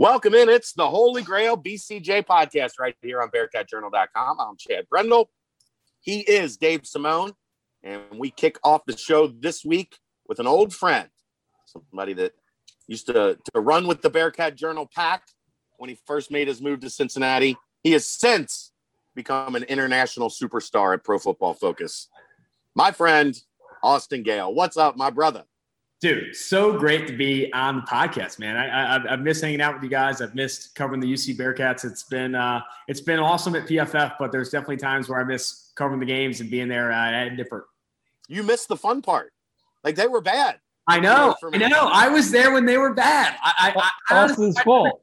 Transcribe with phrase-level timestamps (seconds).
[0.00, 0.48] Welcome in.
[0.48, 4.40] It's the Holy Grail BCJ podcast right here on BearcatJournal.com.
[4.40, 5.28] I'm Chad Brendel.
[6.00, 7.32] He is Dave Simone.
[7.82, 11.10] And we kick off the show this week with an old friend,
[11.66, 12.32] somebody that
[12.88, 15.24] used to, to run with the Bearcat Journal pack
[15.76, 17.58] when he first made his move to Cincinnati.
[17.82, 18.72] He has since
[19.14, 22.08] become an international superstar at Pro Football Focus.
[22.74, 23.38] My friend,
[23.82, 24.54] Austin Gayle.
[24.54, 25.44] What's up, my brother?
[26.00, 28.56] Dude, so great to be on the podcast, man.
[28.56, 30.22] I, I have missed hanging out with you guys.
[30.22, 31.84] I've missed covering the UC Bearcats.
[31.84, 35.72] It's been uh, it's been awesome at PFF, but there's definitely times where I miss
[35.74, 37.64] covering the games and being there uh, at different.
[38.28, 39.34] You missed the fun part.
[39.84, 40.58] Like they were bad.
[40.86, 41.36] I know.
[41.52, 41.90] I know.
[41.92, 43.36] I was there when they were bad.
[43.44, 45.02] I, I, I Austin's fault.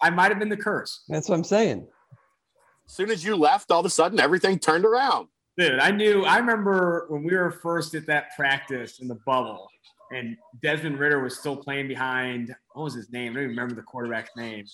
[0.00, 1.02] I might have been the curse.
[1.08, 1.88] That's what I'm saying.
[2.86, 5.26] As soon as you left, all of a sudden everything turned around.
[5.58, 6.22] Dude, I knew.
[6.22, 9.68] I remember when we were first at that practice in the bubble
[10.10, 12.54] and Desmond Ridder was still playing behind.
[12.72, 13.32] What was his name?
[13.32, 14.66] I don't even remember the quarterback's name.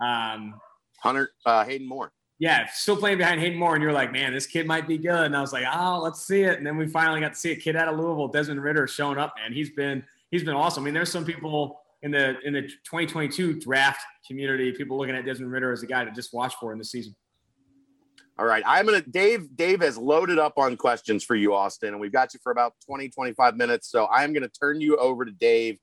[0.00, 0.54] Um,
[1.00, 2.12] Hunter uh, Hayden Moore.
[2.38, 5.24] Yeah, still playing behind Hayden Moore, and you're like, man, this kid might be good.
[5.24, 6.58] And I was like, oh, let's see it.
[6.58, 9.18] And then we finally got to see a kid out of Louisville, Desmond Ridder, showing
[9.18, 9.52] up, man.
[9.52, 10.82] He's been he's been awesome.
[10.82, 15.24] I mean, there's some people in the in the 2022 draft community, people looking at
[15.24, 17.16] Desmond Ridder as a guy to just watch for in the season.
[18.38, 18.62] All right.
[18.66, 22.12] I'm going to, Dave, Dave has loaded up on questions for you, Austin, and we've
[22.12, 23.90] got you for about 20, 25 minutes.
[23.90, 25.78] So I'm going to turn you over to Dave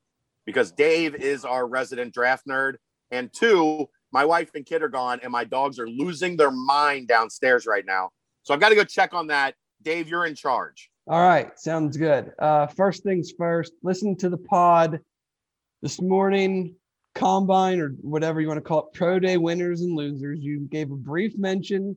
[0.46, 2.74] because Dave is our resident draft nerd.
[3.10, 7.08] And two, my wife and kid are gone, and my dogs are losing their mind
[7.08, 8.10] downstairs right now.
[8.44, 9.54] So I've got to go check on that.
[9.82, 10.90] Dave, you're in charge.
[11.08, 11.58] All right.
[11.58, 12.32] Sounds good.
[12.38, 15.00] Uh, first things first, listen to the pod
[15.82, 16.76] this morning
[17.14, 20.90] combine or whatever you want to call it pro day winners and losers you gave
[20.90, 21.96] a brief mention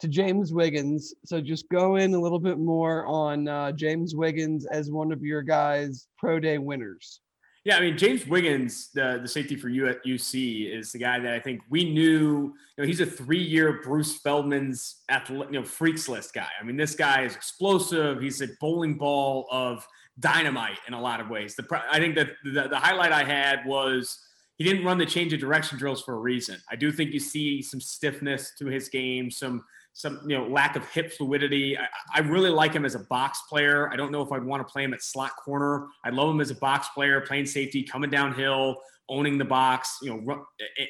[0.00, 1.14] to James Wiggins.
[1.24, 5.22] So just go in a little bit more on uh, James Wiggins as one of
[5.22, 7.20] your guys' pro day winners.
[7.64, 11.18] Yeah, I mean James Wiggins, the the safety for you at UC, is the guy
[11.18, 12.54] that I think we knew.
[12.76, 16.46] You know, he's a three-year Bruce Feldman's athlete, you know, freaks list guy.
[16.60, 18.20] I mean, this guy is explosive.
[18.20, 19.84] He's a bowling ball of
[20.20, 21.56] dynamite in a lot of ways.
[21.56, 24.16] The I think that the, the highlight I had was
[24.58, 26.58] he didn't run the change of direction drills for a reason.
[26.70, 29.64] I do think you see some stiffness to his game, some
[29.96, 31.76] some you know lack of hip fluidity.
[31.76, 33.90] I, I, really like him as a box player.
[33.90, 35.86] I don't know if I'd want to play him at slot corner.
[36.04, 38.76] I love him as a box player, playing safety, coming downhill,
[39.08, 39.98] owning the box.
[40.02, 40.40] You know, run,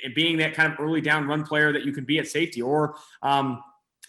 [0.02, 2.60] and being that kind of early down run player that you can be at safety,
[2.60, 3.62] or um,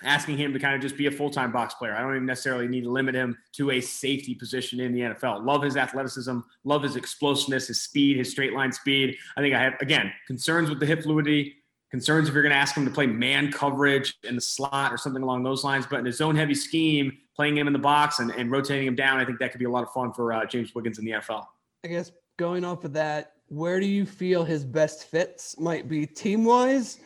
[0.03, 1.93] asking him to kind of just be a full time box player.
[1.93, 5.45] I don't even necessarily need to limit him to a safety position in the NFL.
[5.45, 9.15] Love his athleticism, love his explosiveness, his speed, his straight line speed.
[9.37, 11.56] I think I have again concerns with the hip fluidity
[11.91, 14.97] concerns if you're going to ask him to play man coverage in the slot or
[14.97, 15.85] something along those lines.
[15.89, 18.95] But in a zone heavy scheme, playing him in the box and, and rotating him
[18.95, 21.05] down, I think that could be a lot of fun for uh, James Wiggins in
[21.05, 21.45] the NFL.
[21.85, 26.05] I guess going off of that, where do you feel his best fits might be
[26.05, 26.99] team wise?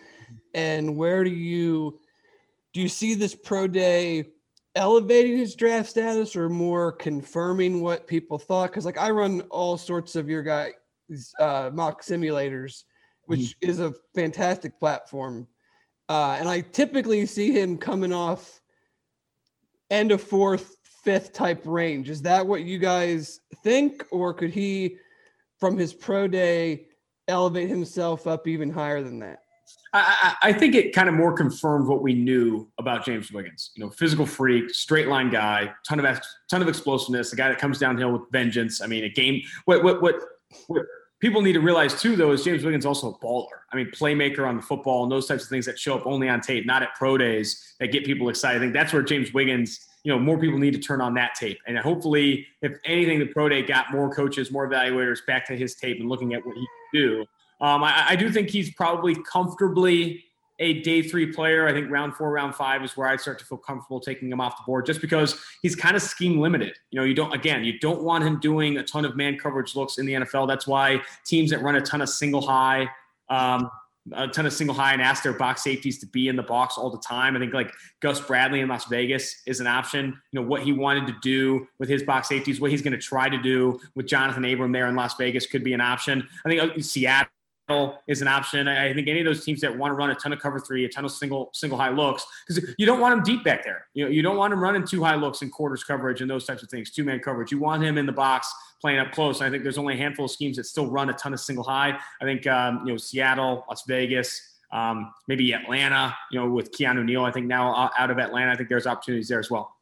[0.53, 1.99] And where do you
[2.73, 4.29] do you see this pro day
[4.75, 8.71] elevating his draft status or more confirming what people thought?
[8.71, 10.73] Because like I run all sorts of your guys
[11.39, 12.83] uh, mock simulators
[13.31, 13.69] which mm-hmm.
[13.69, 15.47] is a fantastic platform.
[16.09, 18.59] Uh, and I typically see him coming off
[19.89, 22.09] end of fourth, fifth type range.
[22.09, 24.97] Is that what you guys think, or could he,
[25.61, 26.87] from his pro day,
[27.29, 29.39] elevate himself up even higher than that?
[29.93, 33.71] I, I, think it kind of more confirmed what we knew about James Wiggins.
[33.75, 37.57] You know, physical freak, straight line guy, ton of ton of explosiveness, a guy that
[37.57, 38.81] comes downhill with vengeance.
[38.81, 39.41] I mean, a game.
[39.65, 40.15] What what what,
[40.67, 40.85] what
[41.21, 43.61] people need to realize too, though, is James Wiggins also a baller.
[43.71, 46.27] I mean, playmaker on the football and those types of things that show up only
[46.27, 48.57] on tape, not at pro days that get people excited.
[48.57, 51.35] I think that's where James Wiggins, you know, more people need to turn on that
[51.35, 51.59] tape.
[51.67, 55.75] And hopefully, if anything, the pro day got more coaches, more evaluators back to his
[55.75, 57.21] tape and looking at what he can do.
[57.61, 60.25] Um, I, I do think he's probably comfortably
[60.61, 61.67] a day three player.
[61.67, 64.39] I think round four, round five is where I start to feel comfortable taking him
[64.39, 66.77] off the board just because he's kind of scheme limited.
[66.91, 69.75] You know, you don't, again, you don't want him doing a ton of man coverage
[69.75, 70.47] looks in the NFL.
[70.47, 72.87] That's why teams that run a ton of single high,
[73.29, 73.71] um,
[74.13, 76.77] a ton of single high and ask their box safeties to be in the box
[76.77, 77.35] all the time.
[77.35, 80.19] I think like Gus Bradley in Las Vegas is an option.
[80.31, 82.99] You know, what he wanted to do with his box safeties, what he's going to
[82.99, 86.27] try to do with Johnathan Abram there in Las Vegas could be an option.
[86.45, 87.31] I think uh, Seattle
[88.07, 88.67] is an option.
[88.67, 90.85] I think any of those teams that want to run a ton of cover three,
[90.85, 93.85] a ton of single single high looks, because you don't want him deep back there.
[93.93, 96.45] You know, you don't want him running two high looks and quarters coverage and those
[96.45, 97.51] types of things, two man coverage.
[97.51, 99.41] You want him in the box playing up close.
[99.41, 101.63] I think there's only a handful of schemes that still run a ton of single
[101.63, 101.97] high.
[102.21, 106.15] I think um, you know Seattle, Las Vegas, um, maybe Atlanta.
[106.31, 109.27] You know, with Keanu Neal, I think now out of Atlanta, I think there's opportunities
[109.27, 109.75] there as well.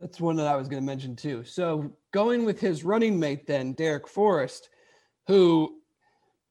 [0.00, 1.42] That's one that I was going to mention too.
[1.44, 4.70] So going with his running mate, then Darrick Forrest,
[5.26, 5.80] who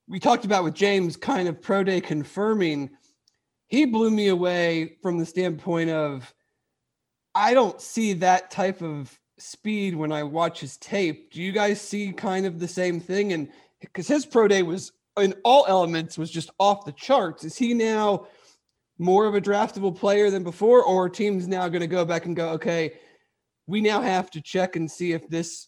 [0.08, 2.92] we talked about with James kind of pro day confirming,
[3.68, 6.34] he blew me away from the standpoint of
[7.36, 11.32] I don't see that type of speed when I watch his tape.
[11.32, 13.34] Do you guys see kind of the same thing?
[13.34, 13.50] And
[13.82, 17.44] because his pro day was in all elements was just off the charts.
[17.44, 18.28] Is he now
[18.98, 22.36] more of a draftable player than before, or teams now going to go back and
[22.36, 22.94] go, okay,
[23.68, 25.68] we now have to check and see if this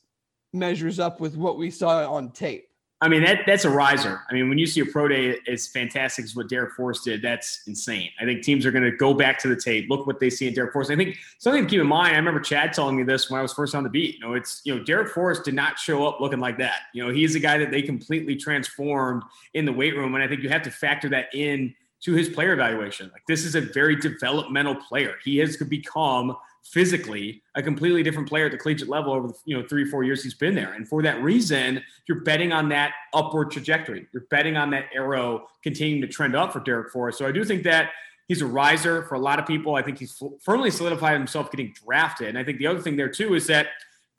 [0.53, 2.68] measures up with what we saw on tape?
[3.01, 4.19] I mean, that that's a riser.
[4.29, 7.21] I mean, when you see a pro day as fantastic as what Darrick Forrest did,
[7.21, 8.09] that's insane.
[8.19, 10.49] I think teams are going to go back to the tape, look what they see
[10.49, 10.91] in Darrick Forrest.
[10.91, 12.13] I think something to keep in mind.
[12.13, 14.15] I remember Chad telling me this when I was first on the beat.
[14.15, 16.81] You know, it's you know Darrick Forrest did not show up looking like that.
[16.93, 19.23] You know, he's a guy that they completely transformed
[19.53, 22.27] in the weight room, and I think you have to factor that in to his
[22.27, 23.09] player evaluation.
[23.13, 25.15] Like this is a very developmental player.
[25.23, 29.57] He has become physically a completely different player at the collegiate level over the you
[29.57, 30.73] know three or four years he's been there.
[30.73, 34.07] And for that reason you're betting on that upward trajectory.
[34.13, 37.17] You're betting on that arrow continuing to trend up for Darrick Forrest.
[37.17, 37.91] So I do think that
[38.27, 39.75] he's a riser for a lot of people.
[39.75, 42.29] I think he's firmly solidified himself getting drafted.
[42.29, 43.67] And I think the other thing there too is that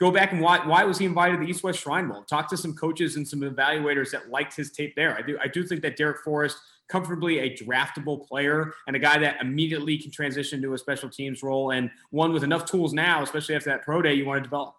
[0.01, 2.25] go back and why why was he invited to the East West Shrine Bowl?
[2.25, 5.17] Talk to some coaches and some evaluators that liked his tape there.
[5.17, 6.59] I do I do think that Darrick Forrest
[6.91, 11.43] comfortably a draftable player and a guy that immediately can transition to a special teams
[11.43, 14.43] role and one with enough tools now, especially after that pro day you want to
[14.43, 14.75] develop.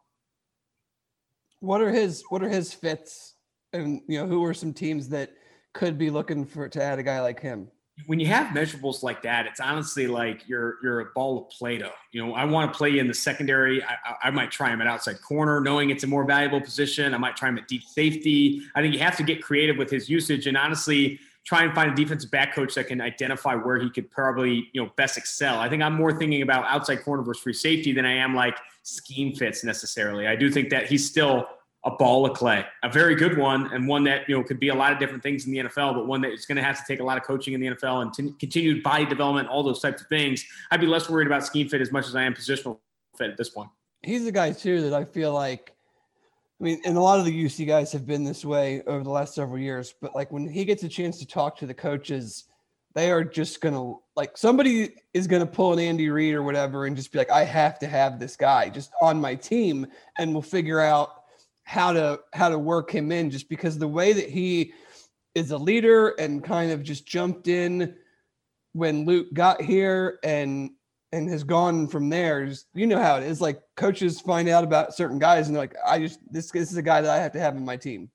[1.61, 3.35] What are his what are his fits?
[3.73, 5.31] And you know, who are some teams that
[5.73, 7.69] could be looking for to add a guy like him?
[8.07, 11.91] When you have measurables like that, it's honestly like you're you're a ball of Play-Doh.
[12.11, 13.83] You know, I want to play in the secondary.
[13.83, 17.13] I, I, I might try him at outside corner, knowing it's a more valuable position.
[17.13, 18.63] I might try him at deep safety.
[18.73, 20.47] I think you have to get creative with his usage.
[20.47, 24.09] And honestly, try and find a defensive back coach that can identify where he could
[24.11, 25.59] probably you know best excel.
[25.59, 28.57] I think I'm more thinking about outside corner versus free safety than I am like
[28.83, 30.27] scheme fits necessarily.
[30.27, 31.47] I do think that he's still
[31.83, 34.69] a ball of clay, a very good one, and one that you know could be
[34.69, 36.77] a lot of different things in the NFL, but one that is going to have
[36.77, 39.63] to take a lot of coaching in the NFL and t- continued body development, all
[39.63, 40.45] those types of things.
[40.69, 42.77] I'd be less worried about scheme fit as much as I am positional
[43.17, 43.69] fit at this point.
[44.03, 45.73] He's a guy too that I feel like
[46.61, 49.09] I mean, and a lot of the UC guys have been this way over the
[49.09, 52.43] last several years, but like when he gets a chance to talk to the coaches,
[52.93, 56.95] they are just gonna like somebody is gonna pull an Andy Reid or whatever and
[56.95, 59.87] just be like, I have to have this guy just on my team,
[60.19, 61.23] and we'll figure out
[61.63, 64.71] how to how to work him in just because the way that he
[65.33, 67.95] is a leader and kind of just jumped in
[68.73, 70.69] when Luke got here and
[71.11, 72.51] and has gone from there.
[72.73, 73.41] You know how it is.
[73.41, 76.77] Like coaches find out about certain guys and they're like, I just this this is
[76.77, 78.09] a guy that I have to have in my team.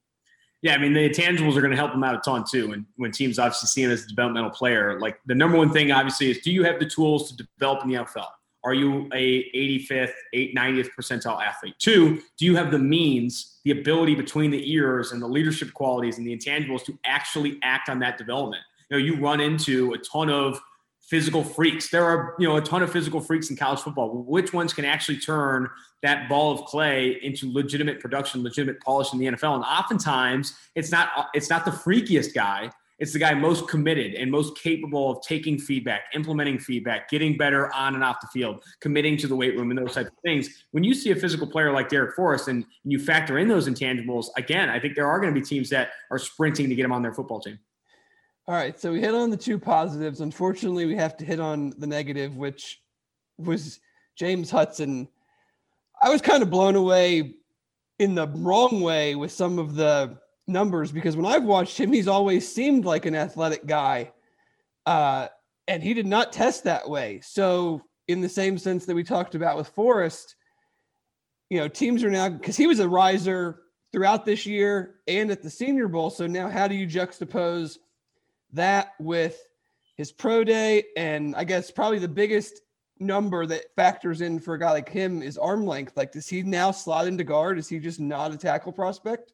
[0.63, 2.73] Yeah, I mean the intangibles are going to help them out a ton too.
[2.73, 5.93] And when teams obviously see him as a developmental player, like the number one thing
[5.93, 8.29] obviously is do you have the tools to develop in the NFL?
[8.65, 11.75] Are you a 85th, 90th percentile athlete?
[11.79, 16.19] Two, do you have the means, the ability between the ears and the leadership qualities
[16.19, 18.63] and the intangibles to actually act on that development?
[18.91, 20.61] You know, you run into a ton of
[21.09, 21.91] physical freaks.
[21.91, 24.11] There are, you know, a ton of physical freaks in college football.
[24.25, 25.69] Which ones can actually turn
[26.03, 29.55] that ball of clay into legitimate production, legitimate polish in the NFL?
[29.55, 32.71] And oftentimes, it's not it's not the freakiest guy.
[32.99, 37.73] It's the guy most committed and most capable of taking feedback, implementing feedback, getting better
[37.75, 40.65] on and off the field, committing to the weight room and those types of things.
[40.71, 44.29] When you see a physical player like Darrick Forrest and you factor in those intangibles,
[44.39, 46.93] again, I think there are going to be teams that are sprinting to get him
[46.93, 47.59] on their football team.
[48.49, 50.21] All right, so we hit on the two positives.
[50.21, 52.81] Unfortunately, we have to hit on the negative, which
[53.39, 53.81] was
[54.15, 55.09] James Hudson.
[56.01, 57.35] I was kind of blown away
[57.99, 62.07] in the wrong way with some of the numbers because when I've watched him, he's
[62.07, 64.13] always seemed like an athletic guy,
[64.87, 65.27] uh,
[65.67, 67.21] and he did not test that way.
[67.25, 70.37] So, in the same sense that we talked about with Forrest,
[71.51, 75.43] you know, teams are now because he was a riser throughout this year and at
[75.43, 76.11] the Senior Bowl.
[76.11, 77.79] So now, how do you juxtapose?
[78.53, 79.41] That with
[79.97, 82.61] his pro day, and I guess probably the biggest
[82.99, 85.97] number that factors in for a guy like him is arm length.
[85.97, 87.59] Like, does he now slot into guard?
[87.59, 89.33] Is he just not a tackle prospect?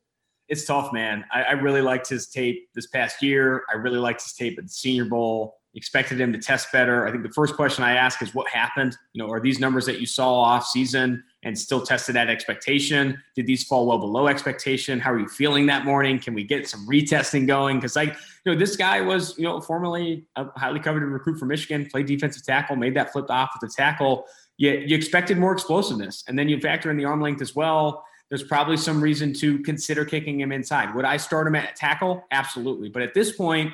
[0.48, 1.24] It's tough, man.
[1.32, 3.64] I, I really liked his tape this past year.
[3.72, 7.06] I really liked his tape at the Senior Bowl expected him to test better.
[7.06, 8.96] I think the first question I ask is what happened?
[9.12, 13.20] You know, are these numbers that you saw off season and still tested at expectation?
[13.34, 15.00] Did these fall well below expectation?
[15.00, 16.18] How are you feeling that morning?
[16.18, 17.78] Can we get some retesting going?
[17.78, 21.48] Because like, you know, this guy was, you know, formerly a highly coveted recruit from
[21.48, 24.24] Michigan, played defensive tackle, made that flip off with the tackle.
[24.56, 26.24] You, you expected more explosiveness.
[26.28, 28.04] And then you factor in the arm length as well.
[28.28, 30.94] There's probably some reason to consider kicking him inside.
[30.94, 32.24] Would I start him at tackle?
[32.30, 32.88] Absolutely.
[32.88, 33.72] But at this point,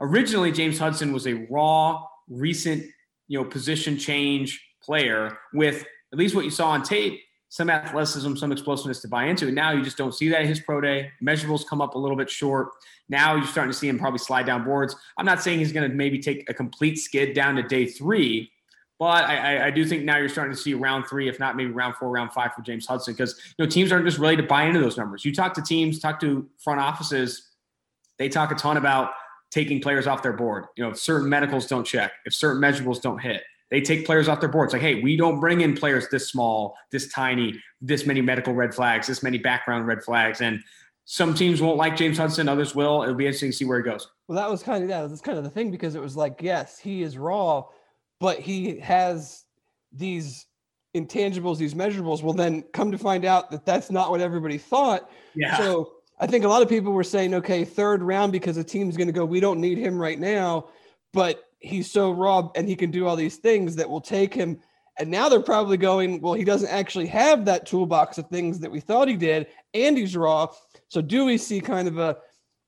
[0.00, 2.84] originally James Hudson was a raw, recent,
[3.28, 7.20] you know, position change player with at least what you saw on tape.
[7.52, 9.46] some athleticism, some explosiveness to buy into.
[9.46, 11.10] And now you just don't see that at his pro day.
[11.20, 12.68] Measurables come up a little bit short.
[13.08, 14.94] Now you're starting to see him probably slide down boards.
[15.16, 18.52] I'm not saying he's going to maybe take a complete skid down to day three,
[19.00, 21.70] but I, I, do think now you're starting to see round three, if not maybe
[21.70, 24.42] round four, round five for James Hudson, because you know teams aren't just ready to
[24.42, 25.24] buy into those numbers.
[25.24, 27.48] You talk to teams, talk to front offices,
[28.18, 29.12] they talk a ton about
[29.50, 30.66] taking players off their board.
[30.76, 34.28] You know, if certain medicals don't check, if certain measurables don't hit, they take players
[34.28, 34.72] off their boards.
[34.72, 38.74] Like, hey, we don't bring in players this small, this tiny, this many medical red
[38.74, 40.40] flags, this many background red flags.
[40.40, 40.62] And
[41.04, 43.02] some teams won't like James Hudson, others will.
[43.02, 44.08] It'll be interesting to see where he goes.
[44.28, 45.08] Well, that was kind of that.
[45.08, 47.64] That's kind of the thing because it was like, yes, he is raw,
[48.18, 49.44] but he has
[49.92, 50.46] these
[50.94, 52.22] intangibles, these measurables.
[52.22, 55.10] Well, then come to find out that that's not what everybody thought.
[55.34, 55.56] Yeah.
[55.56, 58.96] So I think a lot of people were saying, okay, third round because the team's
[58.96, 60.68] going to go, we don't need him right now.
[61.12, 64.58] But he's so raw and he can do all these things that will take him.
[64.98, 68.70] And now they're probably going, well, he doesn't actually have that toolbox of things that
[68.70, 70.48] we thought he did, and he's raw.
[70.88, 72.18] So do we see kind of a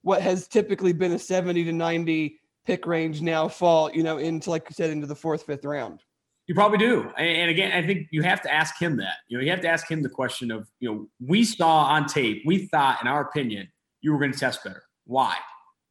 [0.03, 4.51] what has typically been a 70 to 90 pick range now fall, you know, into
[4.51, 6.01] like you said, into the fourth, fifth round?
[6.47, 7.09] You probably do.
[7.19, 9.15] And again, I think you have to ask him that.
[9.29, 12.07] You know, you have to ask him the question of, you know, we saw on
[12.07, 13.69] tape, we thought, in our opinion,
[14.01, 14.83] you were going to test better.
[15.05, 15.37] Why?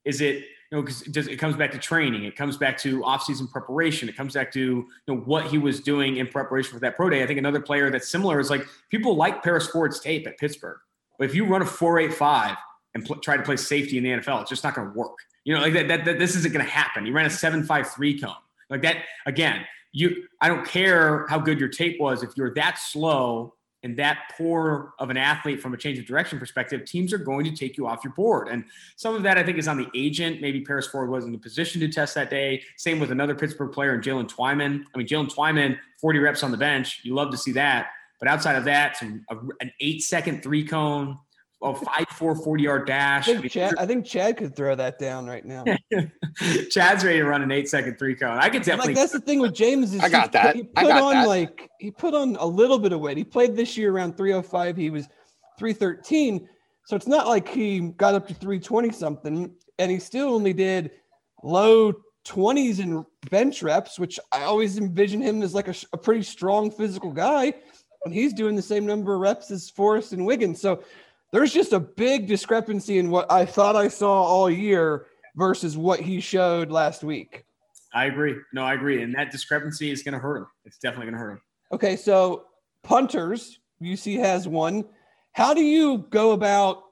[0.04, 3.50] Is it know, because it, it, comes back to training, it comes back to offseason
[3.50, 6.96] preparation, it comes back to you know what he was doing in preparation for that
[6.96, 7.24] pro day.
[7.24, 10.80] I think another player that's similar is like people like Paris Ford's tape at Pittsburgh,
[11.20, 12.56] but if you run a four eight five
[12.94, 15.18] and pl- try to play safety in the NFL, it's just not going to work.
[15.44, 17.06] You know, like that, that, that this isn't going to happen.
[17.06, 18.36] You ran a seven five three cone
[18.70, 19.66] like that again.
[19.94, 24.32] You, I don't care how good your tape was if you're that slow and that
[24.38, 27.78] poor of an athlete from a change of direction perspective, teams are going to take
[27.78, 28.48] you off your board.
[28.48, 28.64] And
[28.96, 30.42] some of that I think is on the agent.
[30.42, 32.62] Maybe Paris Ford wasn't in a position to test that day.
[32.78, 34.84] Same with another Pittsburgh player and Jaylen Twyman.
[34.94, 37.02] I mean, Jaylen Twyman, 40 reps on the bench.
[37.04, 37.92] You love to see that.
[38.20, 41.18] But outside of that, some a, an eight second three cone,
[41.62, 43.24] oh, five, four, 40 yard dash.
[43.24, 45.64] I think, I, mean, Chad, I think Chad could throw that down right now.
[46.70, 48.38] Chad's ready to run an eight second three cone.
[48.38, 48.94] I could definitely.
[48.94, 50.56] Like that's the thing with James is I got he, that.
[50.56, 51.28] He put I got on that.
[51.28, 53.18] like he put on a little bit of weight.
[53.18, 54.78] He played this year around 305.
[54.78, 55.08] He was
[55.60, 56.48] 313.
[56.86, 60.92] So it's not like he got up to 320 something, and he still only did
[61.44, 61.94] low
[62.28, 66.72] 20s in bench reps, which I always envision him as like a, a pretty strong
[66.72, 67.54] physical guy.
[68.04, 70.60] And he's doing the same number of reps as Forrest and Wiggins.
[70.60, 70.84] So
[71.32, 76.00] there's just a big discrepancy in what I thought I saw all year versus what
[76.00, 77.46] he showed last week.
[77.94, 78.36] I agree.
[78.54, 79.02] No, I agree.
[79.02, 80.48] And that discrepancy is going to hurt him.
[80.66, 81.42] It's definitely going to hurt him.
[81.74, 81.96] Okay.
[81.96, 82.46] So,
[82.84, 84.86] punters, UC has one.
[85.34, 86.84] How do you go about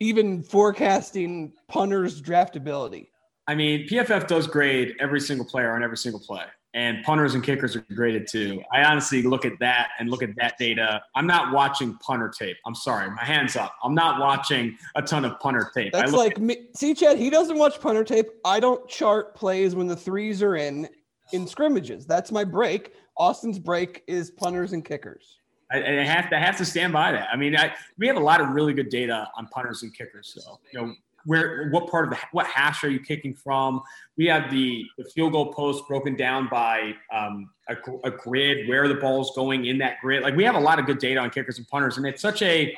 [0.00, 3.08] even forecasting punters' draftability?
[3.46, 6.44] I mean, PFF does grade every single player on every single play
[6.74, 8.60] and punters and kickers are graded too.
[8.72, 11.02] I honestly look at that and look at that data.
[11.14, 12.56] I'm not watching punter tape.
[12.66, 13.74] I'm sorry, my hands up.
[13.82, 15.92] I'm not watching a ton of punter tape.
[15.92, 16.66] That's like at- me.
[16.74, 18.26] See, Chad, he doesn't watch punter tape.
[18.44, 20.88] I don't chart plays when the threes are in
[21.32, 22.06] in scrimmages.
[22.06, 22.92] That's my break.
[23.16, 25.38] Austin's break is punters and kickers.
[25.70, 27.28] I, I have to I have to stand by that.
[27.32, 30.36] I mean, I, we have a lot of really good data on punters and kickers.
[30.36, 30.94] So you know,
[31.26, 33.82] where what part of the what hash are you kicking from?
[34.16, 38.88] We have the, the field goal post broken down by um, a, a, grid, where
[38.88, 40.22] the ball's going in that grid.
[40.22, 42.42] Like we have a lot of good data on kickers and punters, and it's such
[42.42, 42.76] a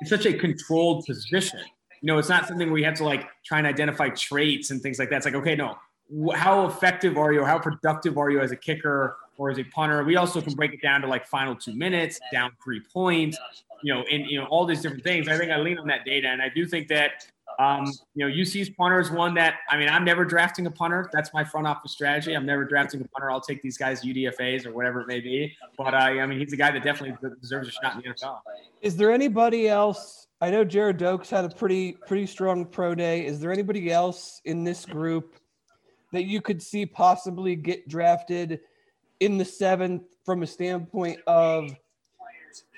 [0.00, 1.60] it's such a controlled position.
[2.00, 4.80] You know, it's not something where you have to like try and identify traits and
[4.80, 5.16] things like that.
[5.16, 5.76] It's like, okay, no,
[6.34, 7.44] how effective are you?
[7.44, 10.02] How productive are you as a kicker or as a punter?
[10.04, 13.38] We also can break it down to like final two minutes, down three points,
[13.82, 15.28] you know, and you know all these different things.
[15.28, 17.26] I think I lean on that data, and I do think that
[17.58, 21.08] um, you know UC's punter is one that I mean I'm never drafting a punter.
[21.12, 22.34] That's my front office strategy.
[22.34, 23.30] I'm never drafting a punter.
[23.30, 25.56] I'll take these guys UDFA's or whatever it may be.
[25.76, 28.40] But uh, I mean he's a guy that definitely deserves a shot in the NFL.
[28.80, 30.26] Is there anybody else?
[30.40, 33.24] I know Gerrid Doaks had a pretty pretty strong pro day.
[33.24, 35.36] Is there anybody else in this group
[36.12, 38.60] that you could see possibly get drafted
[39.20, 41.74] in the seventh from a standpoint of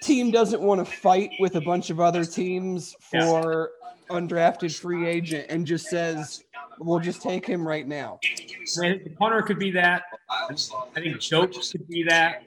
[0.03, 3.71] team doesn't want to fight with a bunch of other teams for
[4.11, 4.17] yeah.
[4.17, 6.45] undrafted free agent and just says
[6.79, 8.19] we'll just take him right now.
[8.25, 8.37] I
[8.81, 10.03] think the punter could be that.
[10.31, 12.43] I think Doaks could be that.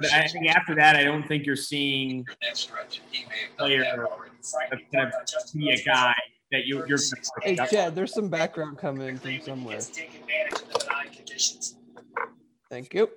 [0.00, 2.54] But I think after that, I don't think you're seeing a
[3.58, 4.26] player that's
[4.92, 6.14] going to be a guy
[6.52, 6.98] that you, you're.
[7.42, 9.80] Hey, Chad, there's some background coming in from somewhere.
[12.70, 13.08] Thank you.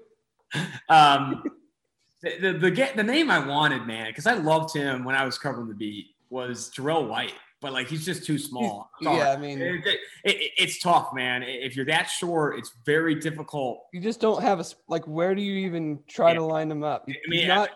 [0.89, 1.43] Um,
[2.21, 5.37] the, the, the, the name I wanted, man, because I loved him when I was
[5.37, 7.33] covering the beat, was Jarell White.
[7.61, 8.89] But like he's just too small.
[9.01, 11.43] Yeah, I mean, it, it, it, it's tough, man.
[11.43, 13.83] If you're that short, it's very difficult.
[13.91, 15.05] You just don't have a like.
[15.05, 16.35] Where do you even try yeah.
[16.35, 17.05] to line them up?
[17.09, 17.69] I mean, not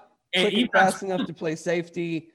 [0.71, 2.29] fast enough to play safety.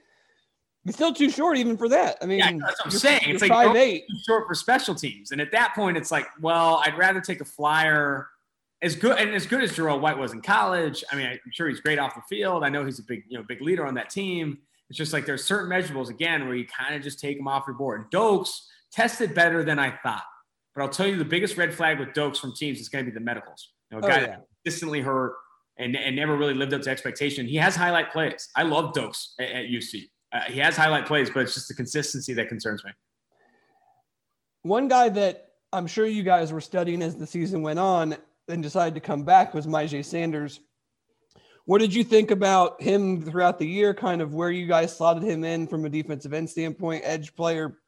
[0.84, 2.18] He's still too short even for that.
[2.20, 3.22] I mean, yeah, that's what I'm saying.
[3.26, 4.04] It's like five eight.
[4.26, 5.32] short for special teams.
[5.32, 8.28] And at that point, it's like, well, I'd rather take a flyer
[8.82, 11.02] as good and as good as Jarell White was in college.
[11.10, 12.62] I mean, I'm sure he's great off the field.
[12.62, 14.58] I know he's a big, you know, big leader on that team.
[14.88, 17.64] It's just like there's certain measurables again where you kind of just take them off
[17.66, 18.10] your board.
[18.10, 20.24] Doaks tested better than I thought.
[20.74, 23.10] But I'll tell you the biggest red flag with Doaks from teams is going to
[23.10, 23.70] be the medicals.
[23.90, 24.36] You know, a oh, guy yeah.
[24.64, 25.34] consistently hurt
[25.76, 27.46] and, and never really lived up to expectation.
[27.46, 28.48] He has highlight plays.
[28.54, 30.08] I love Doaks at, at UC.
[30.32, 32.92] Uh, he has highlight plays, but it's just the consistency that concerns me.
[34.62, 38.16] One guy that I'm sure you guys were studying as the season went on
[38.48, 40.60] and decided to come back was Myjai Sanders.
[41.64, 43.92] What did you think about him throughout the year?
[43.92, 47.78] Kind of where you guys slotted him in from a defensive end standpoint, edge player,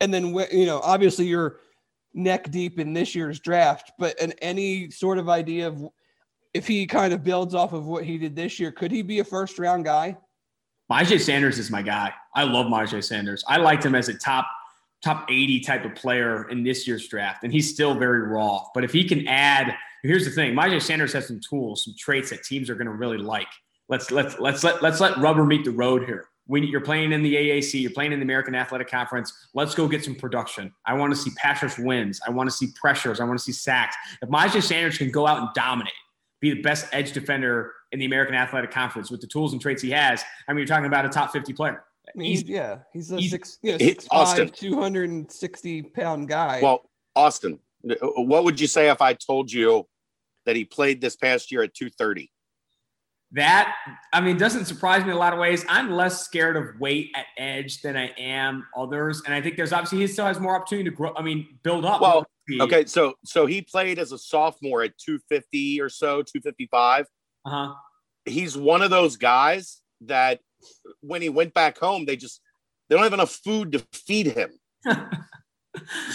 [0.00, 1.60] and then you know, obviously you're
[2.12, 5.88] neck deep in this year's draft, but in any sort of idea of
[6.52, 9.18] if he kind of builds off of what he did this year, could he be
[9.18, 10.16] a first round guy?
[10.92, 12.12] Myjai Sanders is my guy.
[12.34, 13.42] I love Myjai Sanders.
[13.48, 14.46] I liked him as a top
[15.04, 18.64] top 80 type of player in this year's draft, and he's still very raw.
[18.74, 22.30] But if he can add, here's the thing: Myjai Sanders has some tools, some traits
[22.30, 23.48] that teams are going to really like.
[23.88, 26.28] Let's let's let's let let's let rubber meet the road here.
[26.46, 29.48] When you're playing in the AAC, you're playing in the American Athletic Conference.
[29.54, 30.72] Let's go get some production.
[30.84, 32.20] I want to see pass rush wins.
[32.26, 33.20] I want to see pressures.
[33.20, 33.96] I want to see sacks.
[34.20, 35.92] If Myjai Sanders can go out and dominate,
[36.40, 39.80] be the best edge defender in the American Athletic Conference with the tools and traits
[39.80, 40.22] he has.
[40.46, 41.84] I mean, you're talking about a top 50 player.
[42.14, 46.28] I mean, he's, yeah, he's a he's, six, you know, six Austin, five, 260 pound
[46.28, 46.60] guy.
[46.62, 49.86] Well, Austin, what would you say if I told you
[50.46, 52.30] that he played this past year at 230?
[53.32, 53.74] That
[54.12, 55.64] I mean doesn't surprise me in a lot of ways.
[55.68, 59.72] I'm less scared of weight at edge than I am others, and I think there's
[59.72, 61.12] obviously he still has more opportunity to grow.
[61.16, 62.00] I mean, build up.
[62.00, 62.24] Well,
[62.60, 67.06] okay, so so he played as a sophomore at 250 or so, 255.
[67.44, 67.74] Uh-huh.
[68.24, 70.38] He's one of those guys that
[71.00, 72.40] when he went back home, they just
[72.88, 74.50] they don't have enough food to feed him.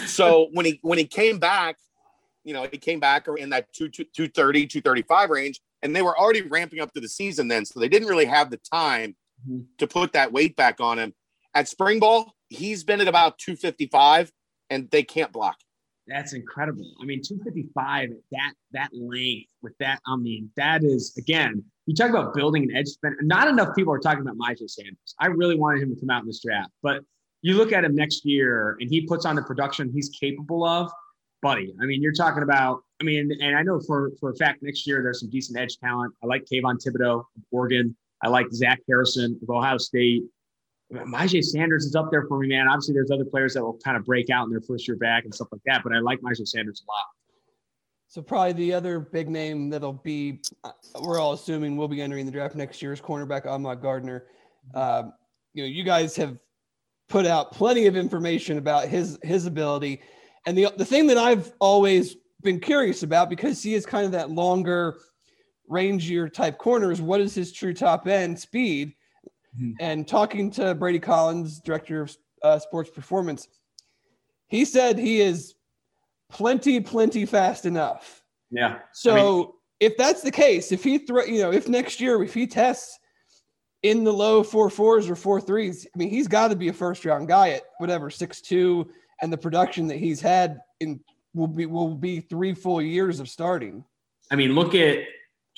[0.05, 1.77] so when he when he came back,
[2.43, 6.41] you know, he came back in that 2, 230, 235 range, and they were already
[6.41, 7.65] ramping up to the season then.
[7.65, 9.15] So they didn't really have the time
[9.47, 9.63] mm-hmm.
[9.77, 11.13] to put that weight back on him.
[11.53, 14.31] At spring ball, he's been at about 255
[14.69, 15.57] and they can't block.
[16.07, 16.91] That's incredible.
[17.01, 19.99] I mean, 255 that that length with that.
[20.07, 21.63] I mean, that is again.
[21.89, 23.17] You talk about building an edge defender.
[23.23, 25.15] Not enough people are talking about Myjai Sanders.
[25.19, 27.01] I really wanted him to come out in this draft, but
[27.41, 30.91] you look at him next year and he puts on the production he's capable of,
[31.41, 31.73] buddy.
[31.81, 32.81] I mean, you're talking about.
[33.01, 35.79] I mean, and I know for for a fact next year there's some decent edge
[35.79, 36.13] talent.
[36.23, 37.97] I like Kayvon Thibodeaux of Oregon.
[38.21, 40.25] I like Zach Harrison of Ohio State.
[40.93, 42.67] Myjai Sanders is up there for me, man.
[42.67, 45.23] Obviously, there's other players that will kind of break out in their first year back
[45.23, 47.05] and stuff like that, but I like Myjai Sanders a lot.
[48.09, 52.25] So probably the other big name that'll be, uh, we're all assuming will be entering
[52.25, 54.25] the draft next year is cornerback Ahmad Gardner.
[54.73, 55.13] Um,
[55.53, 56.37] you know, you guys have
[57.07, 60.01] put out plenty of information about his his ability,
[60.45, 64.11] and the the thing that I've always been curious about because he is kind of
[64.11, 64.99] that longer,
[65.69, 68.93] rangier type corner is what is his true top end speed
[69.57, 69.71] Mm-hmm.
[69.79, 73.47] And talking to Brady Collins, director of uh, sports performance,
[74.47, 75.55] he said he is
[76.29, 78.23] plenty, plenty fast enough.
[78.51, 78.79] Yeah.
[78.93, 79.47] So I mean,
[79.79, 82.97] if that's the case, if he throw, you know, if next year if he tests
[83.83, 86.73] in the low four fours or four threes, I mean, he's got to be a
[86.73, 88.89] first round guy at whatever six two,
[89.21, 90.99] and the production that he's had in
[91.33, 93.83] will be will be three full years of starting.
[94.31, 94.99] I mean, look at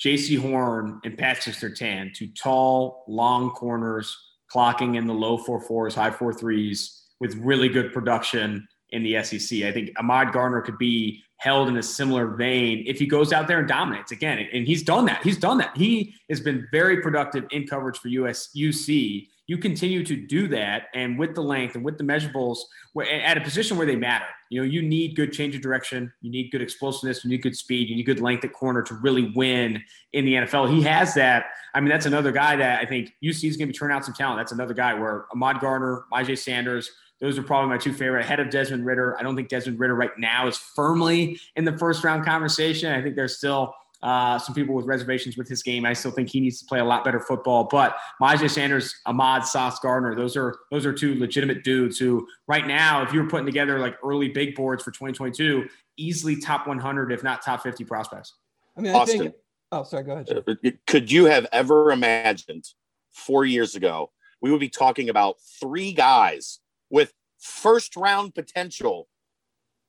[0.02, 4.16] Jaycee Horn and Patrick Surtain, two tall, long corners,
[4.52, 9.22] clocking in the low four fours, high four threes, with really good production in the
[9.22, 9.62] SEC.
[9.62, 13.48] I think Ahmad Gardner could be held in a similar vein if he goes out
[13.48, 14.46] there and dominates again.
[14.52, 15.22] And he's done that.
[15.22, 15.76] He's done that.
[15.76, 20.84] He has been very productive in coverage for US UC you continue to do that
[20.94, 22.58] and with the length and with the measurables
[23.06, 26.30] at a position where they matter you know you need good change of direction you
[26.30, 29.30] need good explosiveness you need good speed you need good length at corner to really
[29.34, 33.12] win in the nfl he has that i mean that's another guy that i think
[33.24, 36.04] uc is going to be turning out some talent that's another guy where ahmad Gardner,
[36.12, 36.90] myjai sanders
[37.22, 39.16] those are probably my two favorite ahead of desmond Ridder.
[39.18, 43.00] i don't think desmond Ridder right now is firmly in the first round conversation i
[43.00, 45.86] think there's still uh, some people with reservations with his game.
[45.86, 47.64] I still think he needs to play a lot better football.
[47.70, 52.66] But Myjai Sanders, Ahmad Sauce Gardner, those are those are two legitimate dudes who right
[52.66, 57.12] now, if you were putting together like early big boards for 2022, easily top 100,
[57.12, 58.34] if not top 50 prospects.
[58.76, 59.34] I mean, I Austin, think.
[59.70, 60.02] Oh, sorry.
[60.02, 60.44] Go ahead.
[60.48, 62.64] Uh, could you have ever imagined
[63.12, 66.58] four years ago we would be talking about three guys
[66.92, 69.08] with first round potential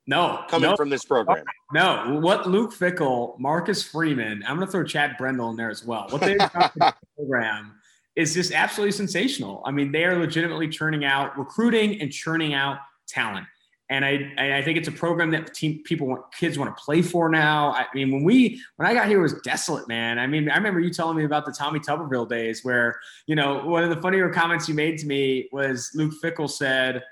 [0.07, 1.43] No, coming no, from this program.
[1.71, 2.19] no.
[2.19, 6.07] What Luke Fickell, Marcus Freeman, I'm going to throw Chad Brendel in there as well.
[6.09, 7.75] What they've done the program
[8.15, 9.61] is just absolutely sensational.
[9.65, 13.45] I mean, they are legitimately churning out recruiting and churning out talent.
[13.89, 16.83] And I, and I think it's a program that team, people want, kids want to
[16.83, 17.71] play for now.
[17.73, 20.19] I mean, when we, when I got here, it was desolate, man.
[20.19, 22.95] I mean, I remember you telling me about the Tommy Tuberville days where,
[23.27, 27.03] you know, one of the funnier comments you made to me was Luke Fickell said,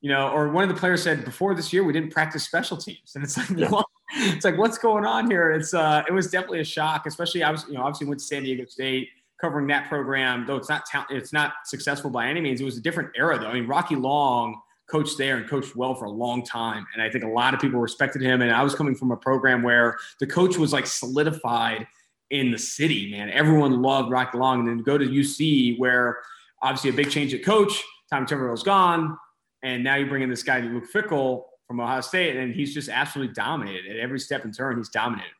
[0.00, 2.76] you know, or one of the players said before this year we didn't practice special
[2.76, 3.68] teams, and it's like, yeah.
[3.70, 5.50] well, it's like what's going on here?
[5.50, 8.26] It's uh, it was definitely a shock, especially I was, you know, obviously went to
[8.26, 12.40] San Diego State covering that program, though it's not ta- it's not successful by any
[12.40, 12.62] means.
[12.62, 13.48] It was a different era, though.
[13.48, 14.58] I mean, Rocky Long
[14.90, 17.60] coached there and coached well for a long time, and I think a lot of
[17.60, 18.42] people respected him.
[18.42, 21.86] And I was coming from a program where the coach was like solidified
[22.30, 23.30] in the city, man.
[23.30, 26.18] Everyone loved Rocky Long, and then go to UC where
[26.62, 27.82] obviously a big change at coach.
[28.10, 29.16] Tommy Tuberville's gone
[29.62, 32.88] and now you bring in this guy, Luke Fickell from Ohio State, and he's just
[32.88, 34.78] absolutely dominated at every step and turn.
[34.78, 35.32] He's dominated.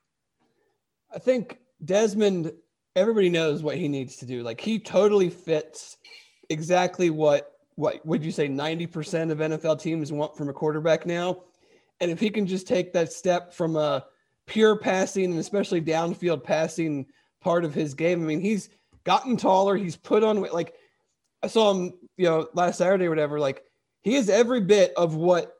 [1.12, 2.52] I think Desmond,
[2.94, 4.42] everybody knows what he needs to do.
[4.42, 5.96] Like he totally fits
[6.48, 7.49] exactly what
[7.80, 11.44] what would you say 90% of NFL teams want from a quarterback now.
[12.00, 14.04] And if he can just take that step from a
[14.46, 17.06] pure passing and especially downfield passing
[17.40, 18.68] part of his game, I mean, he's
[19.04, 19.76] gotten taller.
[19.76, 20.74] He's put on like
[21.42, 23.40] I saw him, you know, last Saturday or whatever.
[23.40, 23.64] Like
[24.02, 25.54] he is every bit of what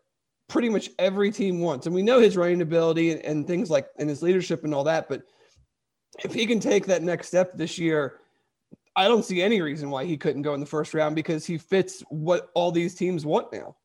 [0.47, 1.87] pretty much every team wants.
[1.87, 4.85] And we know his running ability and, and things like and his leadership and all
[4.85, 5.09] that.
[5.09, 5.23] But
[6.23, 8.19] if he can take that next step this year,
[9.01, 11.57] I don't see any reason why he couldn't go in the first round because he
[11.59, 13.77] fits what all these teams want now.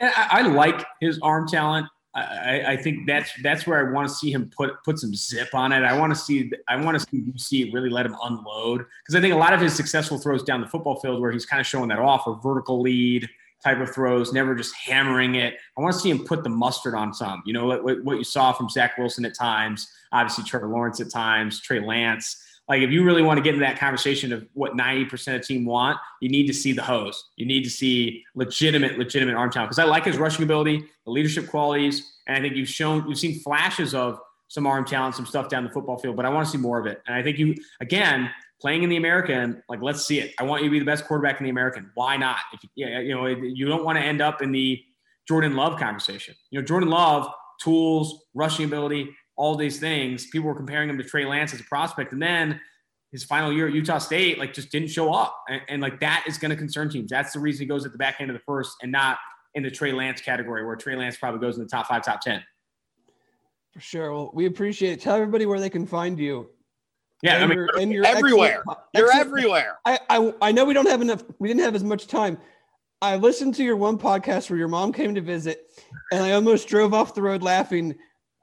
[0.00, 1.86] And I, I like his arm talent.
[2.14, 5.54] I, I, think that's that's where I want to see him put put some zip
[5.54, 5.82] on it.
[5.82, 9.20] I want to see I want to see see really let him unload because I
[9.20, 11.66] think a lot of his successful throws down the football field where he's kind of
[11.66, 13.28] showing that off or vertical lead
[13.62, 15.56] type of throws, never just hammering it.
[15.76, 17.42] I want to see him put the mustard on some.
[17.44, 21.10] You know what, what you saw from Zach Wilson at times, obviously Trevor Lawrence at
[21.10, 22.42] times, Trey Lance.
[22.68, 25.64] Like if you really want to get into that conversation of what 90% of team
[25.64, 27.30] want, you need to see the hose.
[27.36, 29.70] You need to see legitimate, legitimate arm talent.
[29.70, 33.18] Because I like his rushing ability, the leadership qualities, and I think you've shown you've
[33.18, 36.46] seen flashes of some arm talent, some stuff down the football field, but I want
[36.46, 37.02] to see more of it.
[37.06, 40.34] And I think you again, playing in the American, like let's see it.
[40.38, 41.90] I want you to be the best quarterback in the American.
[41.94, 42.38] Why not?
[42.52, 44.82] If you, you know, you don't want to end up in the
[45.28, 46.34] Jordan Love conversation.
[46.50, 47.28] You know, Jordan Love,
[47.60, 50.26] tools, rushing ability, all these things.
[50.26, 52.60] People were comparing him to Trey Lance as a prospect, and then
[53.12, 56.24] his final year at Utah State, like, just didn't show up, and, and like that
[56.26, 57.10] is going to concern teams.
[57.10, 59.18] That's the reason he goes at the back end of the first, and not
[59.54, 62.20] in the Trey Lance category, where Trey Lance probably goes in the top five, top
[62.20, 62.42] ten.
[63.72, 64.12] For sure.
[64.12, 65.00] Well, we appreciate it.
[65.00, 66.48] Tell everybody where they can find you
[67.22, 68.58] yeah, I mean, you're, and you're everywhere.
[68.58, 69.78] Excellent, you're everywhere.
[69.84, 71.24] I, I I know we don't have enough.
[71.38, 72.38] We didn't have as much time.
[73.00, 75.70] I listened to your one podcast where your mom came to visit,
[76.12, 77.94] and I almost drove off the road laughing.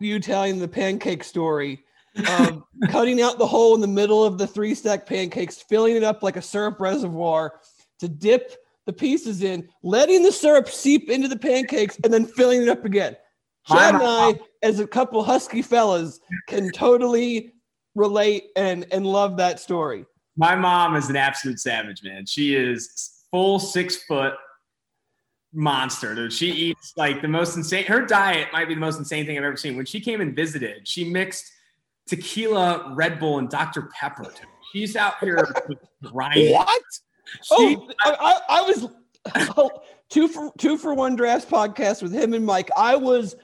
[0.03, 1.83] You telling the pancake story,
[2.29, 6.03] um, cutting out the hole in the middle of the three stack pancakes, filling it
[6.03, 7.59] up like a syrup reservoir
[7.99, 12.61] to dip the pieces in, letting the syrup seep into the pancakes, and then filling
[12.61, 13.15] it up again.
[13.67, 17.53] Chad and I, as a couple husky fellas, can totally
[17.95, 20.05] relate and and love that story.
[20.35, 22.25] My mom is an absolute savage, man.
[22.25, 24.33] She is full six foot
[25.53, 26.15] monster.
[26.15, 26.33] Dude.
[26.33, 27.85] She eats like the most insane.
[27.85, 29.75] Her diet might be the most insane thing I've ever seen.
[29.77, 31.51] When she came and visited, she mixed
[32.07, 33.89] tequila, Red Bull, and Dr.
[33.99, 34.23] Pepper.
[34.23, 34.33] Dude.
[34.71, 35.47] She's out here
[36.03, 36.53] grinding.
[36.53, 36.81] What?
[37.43, 38.87] She, oh, I, I was
[39.57, 39.69] oh,
[40.09, 42.69] two for two for one drafts podcast with him and Mike.
[42.75, 43.35] I was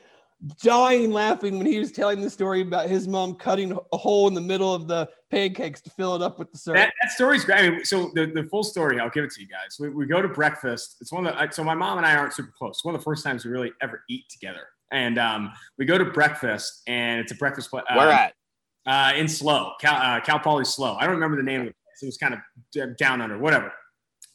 [0.64, 4.34] dying laughing when he was telling the story about his mom cutting a hole in
[4.34, 6.78] the middle of the pancakes to fill it up with the syrup.
[6.78, 7.60] That, that story's great.
[7.60, 9.78] I mean, so the, the full story, I'll give it to you guys.
[9.80, 10.98] We, we go to breakfast.
[11.02, 12.78] It's one of the, so my mom and I aren't super close.
[12.78, 14.68] It's one of the first times we really ever eat together.
[14.92, 17.70] And um, we go to breakfast and it's a breakfast.
[17.74, 18.34] Uh, Where at?
[18.86, 20.96] Uh, in Slow, Cal, uh, Cal Poly SLO.
[20.96, 22.02] I don't remember the name of the place.
[22.02, 23.72] It was kind of down under, whatever.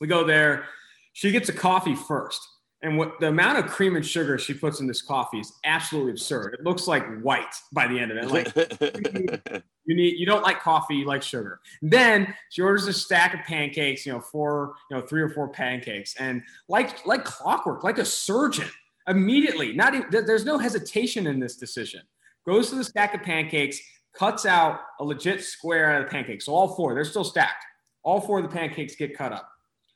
[0.01, 0.67] We go there.
[1.15, 2.41] She gets a coffee first
[2.85, 6.13] and what the amount of cream and sugar she puts in this coffee is absolutely
[6.13, 6.53] absurd.
[6.53, 8.31] It looks like white by the end of it.
[8.31, 8.55] Like
[9.87, 11.61] you need, you don't like coffee, you like sugar.
[11.81, 15.31] And then she orders a stack of pancakes, you know, four, you know, three or
[15.31, 18.69] four pancakes, and like like clockwork, like a surgeon,
[19.09, 19.73] immediately.
[19.73, 22.03] Not even, there's no hesitation in this decision.
[22.47, 23.81] Goes to the stack of pancakes,
[24.15, 26.45] cuts out a legit square out of the pancakes.
[26.45, 27.65] So all four, they're still stacked.
[28.03, 29.49] All four of the pancakes get cut up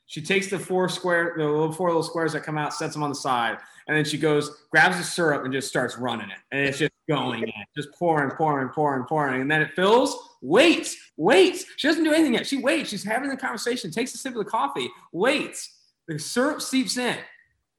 [0.09, 3.03] she takes the four square, the little four little squares that come out, sets them
[3.03, 6.37] on the side, and then she goes, grabs the syrup and just starts running it,
[6.51, 10.17] and it's just going in, just pouring, pouring, pouring, pouring, and then it fills.
[10.41, 11.63] Waits, waits.
[11.75, 12.47] She doesn't do anything yet.
[12.47, 12.89] She waits.
[12.89, 13.91] She's having the conversation.
[13.91, 14.89] Takes a sip of the coffee.
[15.11, 15.75] Waits.
[16.07, 17.17] The syrup seeps in,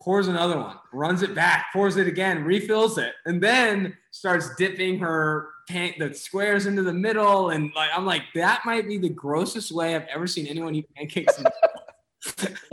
[0.01, 5.01] pours another one, runs it back, pours it again, refills it, and then starts dipping
[5.01, 7.51] her pan- the squares into the middle.
[7.51, 10.89] And like I'm like, that might be the grossest way I've ever seen anyone eat
[10.95, 11.43] pancakes.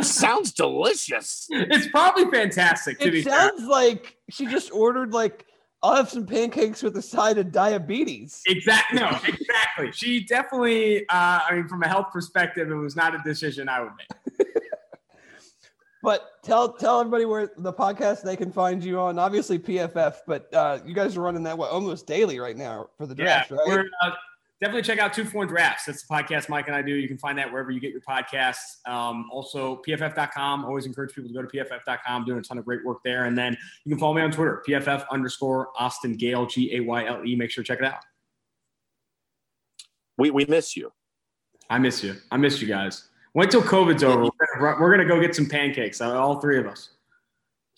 [0.01, 1.47] Sounds delicious.
[1.49, 2.99] it's probably fantastic.
[2.99, 3.33] To It be fair.
[3.33, 5.45] sounds like she just ordered like
[5.83, 8.41] I'll have some pancakes with a side of diabetes.
[8.47, 8.99] Exactly.
[8.99, 9.91] No, exactly.
[9.93, 11.07] She definitely.
[11.07, 14.47] Uh, I mean, from a health perspective, it was not a decision I would make.
[16.03, 19.17] But tell tell everybody where the podcast they can find you on.
[19.19, 23.07] Obviously PFF, but uh, you guys are running that what almost daily right now for
[23.07, 23.67] the draft, yeah, right?
[23.67, 24.11] we're, uh,
[24.61, 25.85] definitely check out Two for One Drafts.
[25.85, 26.93] That's the podcast Mike and I do.
[26.93, 28.85] You can find that wherever you get your podcasts.
[28.87, 30.65] Um, also, PFF.com.
[30.65, 32.25] Always encourage people to go to PFF.com.
[32.25, 33.25] Doing a ton of great work there.
[33.25, 37.05] And then you can follow me on Twitter, PFF underscore Austin Gayle, G A Y
[37.05, 37.35] L E.
[37.35, 38.03] Make sure to check it out.
[40.17, 40.91] We we miss you.
[41.69, 42.15] I miss you.
[42.31, 43.09] I miss you guys.
[43.33, 44.29] Wait till COVID's over.
[44.59, 46.01] We're gonna, go get some pancakes.
[46.01, 46.89] All three of us.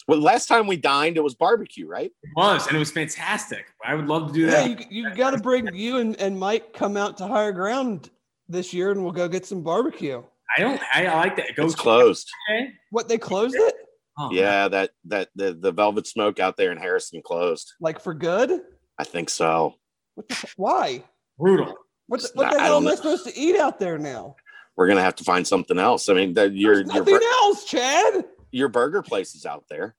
[0.09, 2.11] Well, last time we dined, it was barbecue, right?
[2.23, 3.65] It was, and it was fantastic.
[3.85, 4.91] I would love to do yeah, that.
[4.91, 8.09] you, you got to bring you and, and Mike come out to higher ground
[8.47, 10.23] this year, and we'll go get some barbecue.
[10.57, 10.81] I don't.
[10.93, 11.55] I, I like that.
[11.55, 12.27] Go It's closed.
[12.49, 12.71] Okay.
[12.89, 13.75] What they closed it
[14.17, 17.73] Oh, Yeah, that that the the Velvet Smoke out there in Harrison closed.
[17.79, 18.61] like for good?
[18.97, 19.75] I think so.
[20.15, 21.03] What the, why?
[21.37, 21.73] brutal.
[22.07, 23.97] What the, what Nah, the I hell don't am I supposed to eat out there
[23.97, 24.35] now?
[24.75, 26.09] We're gonna have to find something else.
[26.09, 28.25] I mean, that your There's your nothing bur- else, Chad.
[28.51, 29.95] your burger place is out there,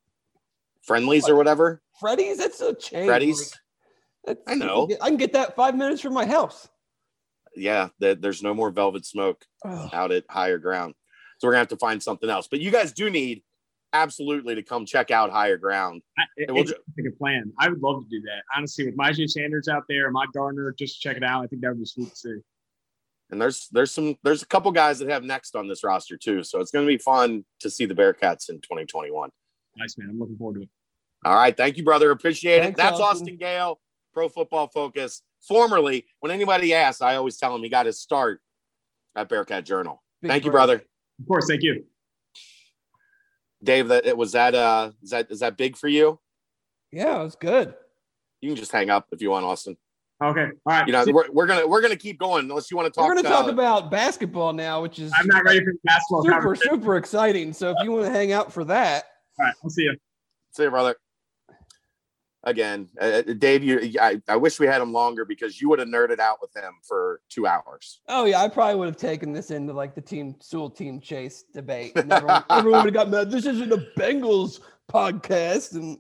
[0.83, 1.83] Friendlies or whatever.
[2.01, 3.07] Freddy's, that's a chain.
[3.07, 3.53] Freddy's.
[4.27, 4.89] Like, that's- I know.
[5.01, 6.69] I can get that five minutes from my house.
[7.57, 9.91] Yeah, the, there's no more Velvet Smoke Ugh.
[9.93, 10.95] out at higher ground,
[11.39, 12.47] so we're gonna have to find something else.
[12.49, 13.43] But you guys do need
[13.93, 16.03] absolutely to come check out higher ground.
[16.17, 17.53] I, it, we'll it's ju- a plan.
[17.59, 18.43] I would love to do that.
[18.57, 21.43] Honestly, with Myjai Sanders out there, Mike Gardner, just check it out.
[21.43, 22.37] I think that would be sweet to see.
[23.31, 26.45] And there's there's some there's a couple guys that have next on this roster too,
[26.45, 29.31] so it's gonna be fun to see the Bearcats in 2021.
[29.77, 30.09] Nice man.
[30.11, 30.69] I'm looking forward to it.
[31.25, 31.57] All right.
[31.57, 32.11] Thank you, brother.
[32.11, 32.83] Appreciate Thanks, it.
[32.83, 33.25] That's Austin.
[33.25, 33.81] Austin Gayle,
[34.13, 35.23] Pro Football Focus.
[35.47, 38.41] Formerly, when anybody asks, I always tell them he got his start
[39.17, 40.03] at Bearcat Journal.
[40.23, 40.59] Big Thank you, break.
[40.59, 40.75] brother.
[41.21, 41.85] Of course, thank you.
[43.63, 46.19] Dave, that it was that uh is that is that big for you?
[46.93, 47.75] Yeah, it was good.
[48.41, 49.77] You can just hang up if you want, Austin.
[50.23, 50.45] Okay.
[50.45, 50.87] All right.
[50.87, 53.07] You know, See- we're, we're gonna we're gonna keep going unless you want to talk.
[53.09, 56.25] We're going to talk uh, about basketball now, which is I'm not ready for basketball
[56.25, 57.53] super, super exciting.
[57.53, 59.05] So if you want to hang out for that,
[59.41, 59.55] All right.
[59.65, 59.97] I'll see you.
[60.53, 60.97] See you, brother.
[62.45, 65.79] Again, uh, uh, Dave, you I, I wish we had him longer because you would
[65.79, 68.01] have nerded out with him for two hours.
[68.09, 71.45] oh yeah, I probably would have taken this into like the team Sewell team chase
[71.53, 71.93] debate.
[71.97, 73.31] And everyone, everyone would have got mad.
[73.31, 75.99] This isn't a Bengals podcast, and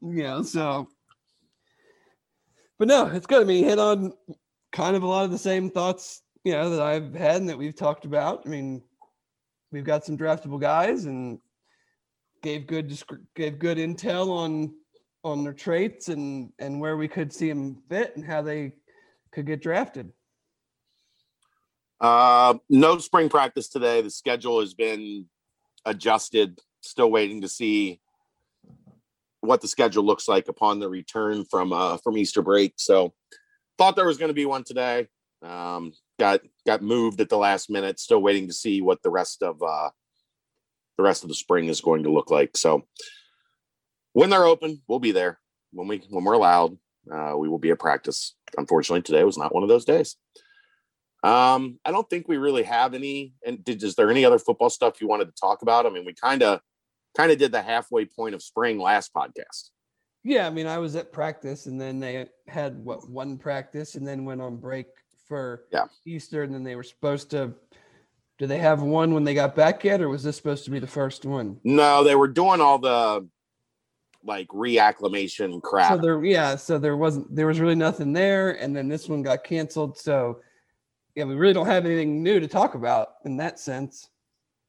[0.00, 0.88] you know, so.
[2.78, 3.42] But no, it's good.
[3.42, 4.12] I mean, he hit on
[4.72, 7.58] kind of a lot of the same thoughts, you know, that I've had and that
[7.58, 8.42] we've talked about.
[8.46, 8.82] I mean,
[9.72, 11.38] we've got some draftable guys and
[12.46, 12.96] gave good
[13.34, 14.72] gave good intel on
[15.24, 18.72] on their traits and and where we could see them fit and how they
[19.32, 20.12] could get drafted.
[22.00, 24.00] Uh, no spring practice today.
[24.00, 25.26] The schedule has been
[25.84, 26.60] adjusted.
[26.82, 28.00] Still waiting to see
[29.40, 32.74] what the schedule looks like upon the return from uh, from Easter break.
[32.76, 33.12] So,
[33.76, 35.08] thought there was going to be one today.
[35.42, 37.98] Um, got got moved at the last minute.
[37.98, 39.90] Still waiting to see what the rest of uh,
[40.96, 42.56] the rest of the spring is going to look like.
[42.56, 42.86] So,
[44.12, 45.38] when they're open, we'll be there.
[45.72, 46.78] When we when we're allowed,
[47.12, 48.34] uh, we will be at practice.
[48.56, 50.16] Unfortunately, today was not one of those days.
[51.22, 53.34] Um, I don't think we really have any.
[53.44, 55.86] And did, is there any other football stuff you wanted to talk about?
[55.86, 56.60] I mean, we kind of
[57.16, 59.70] kind of did the halfway point of spring last podcast.
[60.22, 64.06] Yeah, I mean, I was at practice, and then they had what one practice, and
[64.06, 64.86] then went on break
[65.28, 65.86] for Yeah.
[66.04, 67.54] Easter, and then they were supposed to.
[68.38, 70.78] Do they have one when they got back yet, or was this supposed to be
[70.78, 71.58] the first one?
[71.64, 73.26] No, they were doing all the
[74.22, 75.92] like reacclimation crap.
[75.92, 79.22] So there, yeah, so there wasn't, there was really nothing there, and then this one
[79.22, 79.96] got canceled.
[79.96, 80.40] So,
[81.14, 84.08] yeah, we really don't have anything new to talk about in that sense.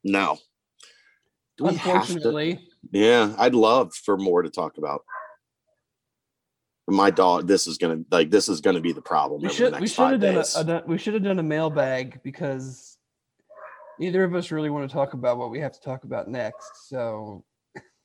[0.04, 0.38] no.
[1.58, 5.04] Do we Unfortunately, Yeah, I'd love for more to talk about.
[6.88, 9.42] My dog, this is gonna like this is gonna be the problem.
[9.42, 12.87] we should we should have done a, a we should have done a mailbag because
[14.00, 16.90] neither of us really want to talk about what we have to talk about next.
[16.90, 17.44] So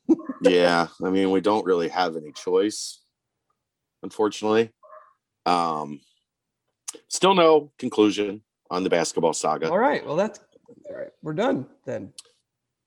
[0.43, 3.01] yeah, I mean, we don't really have any choice,
[4.03, 4.71] unfortunately.
[5.47, 6.01] Um,
[7.09, 9.71] still no conclusion on the basketball saga.
[9.71, 10.41] all right, well that's
[10.89, 11.11] all right.
[11.23, 12.13] We're done then.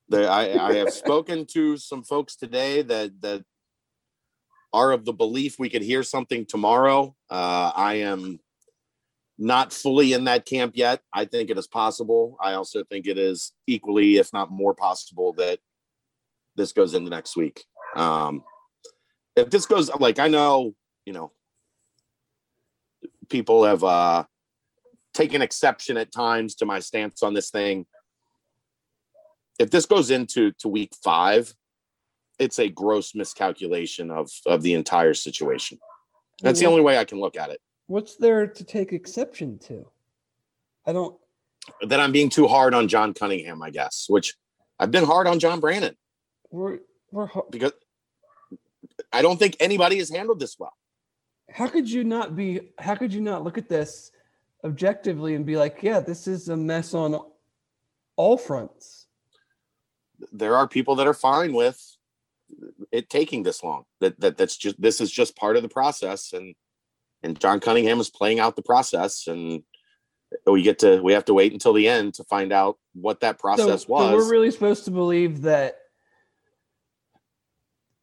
[0.09, 3.43] The, I, I have spoken to some folks today that that
[4.73, 7.15] are of the belief we could hear something tomorrow.
[7.29, 8.39] Uh, I am
[9.37, 11.01] not fully in that camp yet.
[11.13, 12.37] I think it is possible.
[12.41, 15.59] I also think it is equally, if not more possible, that
[16.55, 17.65] this goes into next week.
[17.95, 18.43] Um,
[19.35, 20.73] if this goes like I know,
[21.05, 21.31] you know,
[23.29, 24.23] people have uh,
[25.13, 27.85] taken exception at times to my stance on this thing.
[29.59, 31.53] If this goes into to week five,
[32.39, 35.77] it's a gross miscalculation of of the entire situation.
[36.41, 37.61] That's the only way I can look at it.
[37.87, 39.87] What's there to take exception to?
[40.85, 41.17] I don't.
[41.87, 44.35] That I'm being too hard on John Cunningham, I guess, which
[44.79, 45.95] I've been hard on John Brannen
[46.51, 46.79] We're
[47.11, 47.25] we're.
[47.25, 47.73] ho- because
[49.11, 50.73] I don't think anybody has handled this well.
[51.49, 52.71] How could you not be?
[52.79, 54.11] How could you not look at this
[54.63, 57.19] objectively and be like, yeah, this is a mess on
[58.15, 59.07] all fronts.
[60.31, 61.97] There are people that are fine with
[62.91, 63.85] it taking this long.
[64.01, 66.55] That that that's just this is just part of the process, and
[67.25, 69.63] and John Cunningham is playing out the process, and
[70.45, 73.39] we get to we have to wait until the end to find out what that
[73.39, 74.11] process so, was.
[74.11, 75.79] so we're really supposed to believe that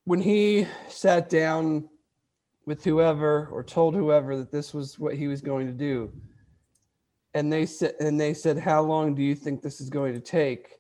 [0.05, 1.89] when he sat down
[2.67, 6.13] with whoever or told whoever that this was what he was going to do,
[7.35, 10.21] and they said and they said, "How long do you think this is going to
[10.21, 10.79] take?"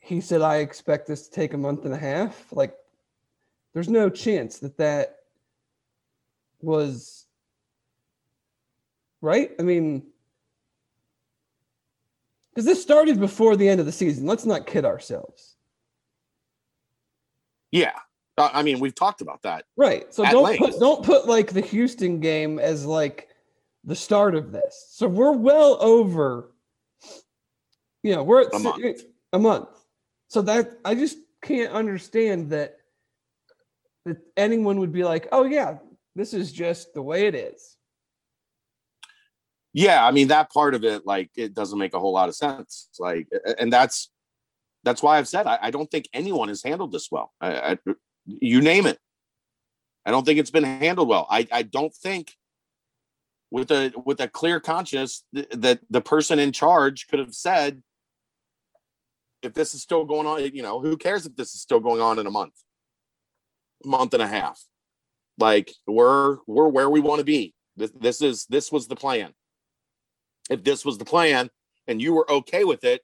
[0.00, 2.74] He said, "I expect this to take a month and a half." Like,
[3.72, 5.21] there's no chance that that
[6.62, 7.26] was
[9.20, 9.50] right.
[9.58, 10.04] I mean,
[12.54, 14.26] because this started before the end of the season.
[14.26, 15.56] Let's not kid ourselves.
[17.70, 17.92] yeah,
[18.38, 19.64] I mean we've talked about that.
[19.76, 20.12] Right.
[20.12, 20.58] So don't length.
[20.58, 23.28] put don't put like the Houston game as like
[23.84, 24.88] the start of this.
[24.90, 26.52] So we're well over.
[28.02, 29.02] You know, we're at A month.
[29.32, 29.68] a month.
[30.28, 32.78] So that I just can't understand that
[34.04, 35.78] that anyone would be like, oh yeah,
[36.14, 37.76] this is just the way it is.
[39.72, 42.34] yeah i mean that part of it like it doesn't make a whole lot of
[42.34, 43.26] sense like
[43.58, 44.10] and that's
[44.84, 47.32] that's why i've said i, I don't think anyone has handled this well.
[47.40, 47.78] I, I,
[48.26, 48.98] you name it.
[50.06, 51.26] I don't think it's been handled well.
[51.30, 52.34] I i don't think
[53.50, 57.82] with a with a clear conscience th- that the person in charge could have said
[59.42, 62.00] if this is still going on you know who cares if this is still going
[62.00, 62.54] on in a month?
[63.84, 64.60] Month and a half
[65.38, 69.32] like we're we're where we want to be this, this is this was the plan
[70.50, 71.50] if this was the plan
[71.86, 73.02] and you were okay with it,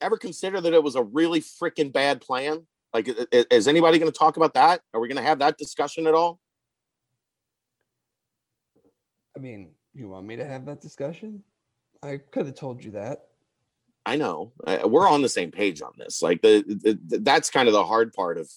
[0.00, 2.66] ever consider that it was a really freaking bad plan?
[2.92, 4.80] Like, is anybody going to talk about that?
[4.92, 6.38] Are we going to have that discussion at all?
[9.36, 11.42] I mean, you want me to have that discussion?
[12.02, 13.26] I could have told you that.
[14.06, 16.22] I know uh, we're on the same page on this.
[16.22, 18.48] Like, the, the, the that's kind of the hard part of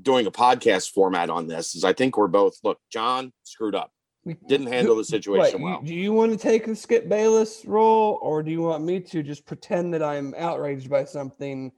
[0.00, 1.74] doing a podcast format on this.
[1.74, 2.78] Is I think we're both look.
[2.90, 3.90] John screwed up.
[4.24, 5.82] We Didn't handle the situation you- well.
[5.82, 9.22] do you want to take the Skip Bayless role, or do you want me to
[9.22, 11.72] just pretend that I'm outraged by something?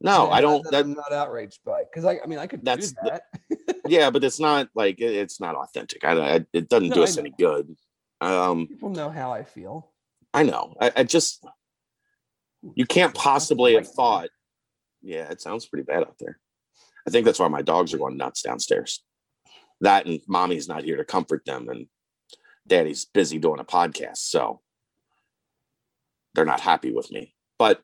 [0.00, 0.62] No, I don't.
[0.64, 3.76] That That I'm not outraged by, because I, I mean, I could That's the- that.
[3.88, 6.04] yeah, but it's not like it- it's not authentic.
[6.04, 7.74] I, I it doesn't No, do us any good.
[8.20, 9.90] Um, People know how I feel.
[10.34, 10.74] I know.
[10.80, 11.44] I, I just
[12.74, 14.28] you can't possibly have thought.
[15.02, 16.38] Yeah, it sounds pretty bad out there.
[17.08, 19.02] I think that's why my dogs are going nuts downstairs.
[19.80, 21.86] That and mommy's not here to comfort them, and
[22.66, 24.60] daddy's busy doing a podcast, so
[26.34, 27.34] they're not happy with me.
[27.58, 27.80] But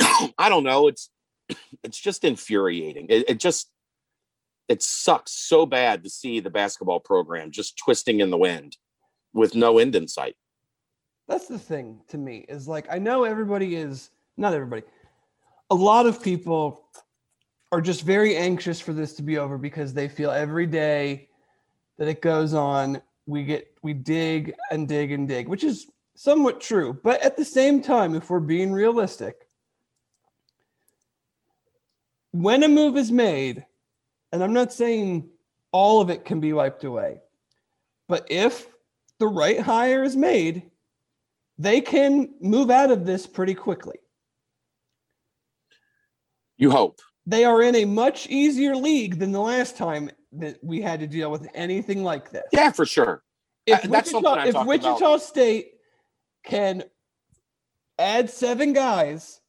[0.38, 0.88] I don't know.
[0.88, 1.10] It's
[1.84, 3.08] it's just infuriating.
[3.10, 3.70] It, it just
[4.70, 8.78] it sucks so bad to see the basketball program just twisting in the wind
[9.34, 10.36] with no end in sight.
[11.28, 14.08] That's the thing to me is like I know everybody is
[14.38, 14.82] not everybody.
[15.68, 16.82] A lot of people
[17.72, 21.28] are just very anxious for this to be over because they feel every day
[21.98, 26.60] that it goes on we get we dig and dig and dig, which is somewhat
[26.60, 26.98] true.
[27.02, 29.48] But at the same time, if we're being realistic,
[32.30, 33.64] when a move is made,
[34.32, 35.28] and I'm not saying
[35.72, 37.20] all of it can be wiped away,
[38.08, 38.68] but if
[39.18, 40.70] the right hire is made,
[41.58, 43.98] they can move out of this pretty quickly.
[46.58, 47.00] You hope.
[47.26, 51.06] They are in a much easier league than the last time that we had to
[51.06, 52.44] deal with anything like this.
[52.52, 53.22] Yeah, for sure.
[53.66, 55.22] If Wichita, if Wichita about.
[55.22, 55.72] State
[56.44, 56.84] can
[57.98, 59.40] add seven guys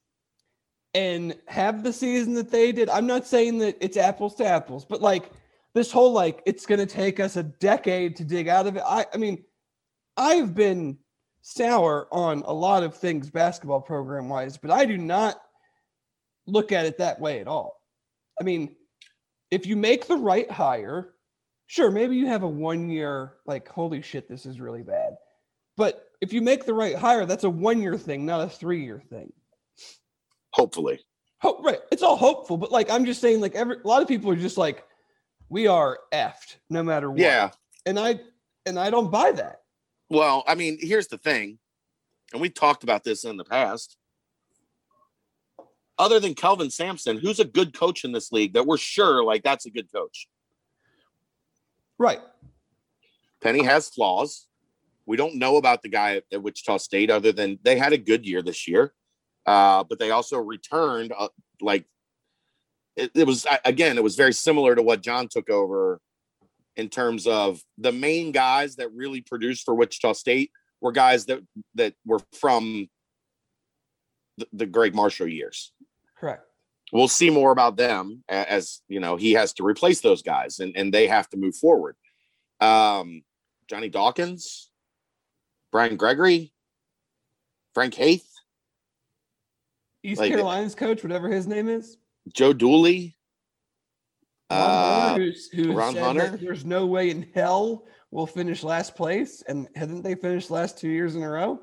[0.96, 4.84] and have the season that they did, I'm not saying that it's apples to apples,
[4.84, 5.32] but like
[5.76, 8.84] this whole like it's going to take us a decade to dig out of it.
[8.84, 9.44] I, I mean,
[10.16, 10.98] I've been
[11.42, 15.40] sour on a lot of things basketball program wise, but I do not
[16.48, 17.82] look at it that way at all.
[18.40, 18.76] I mean,
[19.52, 21.14] if you make the right hire,
[21.68, 25.18] sure, maybe you have a one year, like, holy shit, this is really bad.
[25.76, 28.84] But if you make the right hire, that's a one year thing, not a three
[28.84, 29.32] year thing.
[30.54, 31.00] Hopefully.
[31.40, 31.80] Hope right.
[31.92, 34.36] It's all hopeful, but like I'm just saying, like every a lot of people are
[34.36, 34.84] just like,
[35.50, 37.20] we are effed no matter what.
[37.20, 37.52] Yeah.
[37.86, 38.20] And I
[38.66, 39.62] and I don't buy that.
[40.10, 41.60] Well, I mean, here's the thing,
[42.34, 43.98] and we talked about this in the past.
[46.00, 49.44] Other than Kelvin Sampson, who's a good coach in this league that we're sure like
[49.44, 50.28] that's a good coach?
[51.98, 52.20] Right.
[53.42, 54.48] Penny has flaws.
[55.06, 58.26] We don't know about the guy at Wichita State other than they had a good
[58.26, 58.94] year this year,
[59.46, 61.30] uh, but they also returned uh,
[61.62, 61.86] like
[62.96, 63.98] it, it was again.
[63.98, 66.02] It was very similar to what John took over
[66.76, 71.40] in terms of the main guys that really produced for Wichita State were guys that
[71.76, 72.90] that were from
[74.38, 75.72] the, the Gregg Marshall years.
[76.20, 76.44] Correct.
[76.94, 80.76] We'll see more about them as you know he has to replace those guys and
[80.78, 81.96] and they have to move forward.
[82.62, 83.24] Um,
[83.70, 84.70] Johnny Dawkins,
[85.72, 86.54] Brian Gregory,
[87.74, 88.26] Frank Haith,
[90.04, 91.98] East Like- Carolina's coach, whatever his name is.
[92.34, 93.16] Joe Dooley.
[94.50, 96.38] Ron Uh, Hunter, who's, who Ron Hunter?
[96.38, 100.88] there's no way in hell we'll finish last place, and hadn't they finished last two
[100.88, 101.60] years in a row?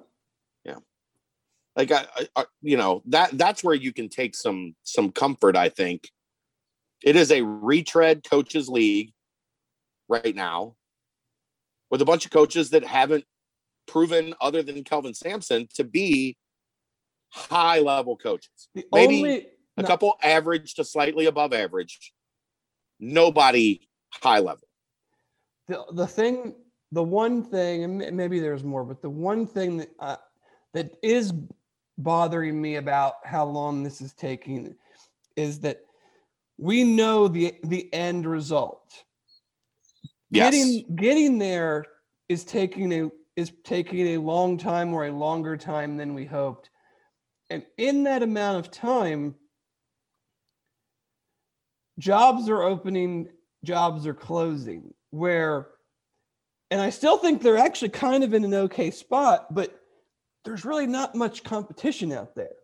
[1.77, 2.07] Like I,
[2.37, 6.09] I, you know that that's where you can take some some comfort i think.
[7.03, 9.13] It is a retread coaches league
[10.09, 10.75] right now
[11.91, 13.25] with a bunch of coaches that haven't
[13.87, 16.37] proven other than kelvin sampson to be
[17.35, 18.69] high level coaches.
[18.75, 19.47] The Maybe only
[19.77, 22.13] a no, couple average to slightly above average.
[23.01, 24.69] Nobody high level.
[25.69, 26.55] The, the thing,
[26.93, 30.17] the one thing, and maybe there's more, but the one thing that uh,
[30.75, 31.33] that is
[31.99, 34.75] bothering me about how long this is taking
[35.37, 35.81] is that
[36.59, 39.05] we know the the end result.
[40.31, 41.85] yes Getting getting there
[42.29, 46.71] is taking a is taking a long time or a longer time than we hoped.
[47.51, 49.35] And in that amount of time,
[51.99, 53.29] jobs are opening,
[53.65, 54.95] jobs are closing.
[55.11, 55.69] Where,
[56.71, 59.81] and I still think they're actually kind of in an okay spot, but
[60.45, 62.57] there's really not much competition out there.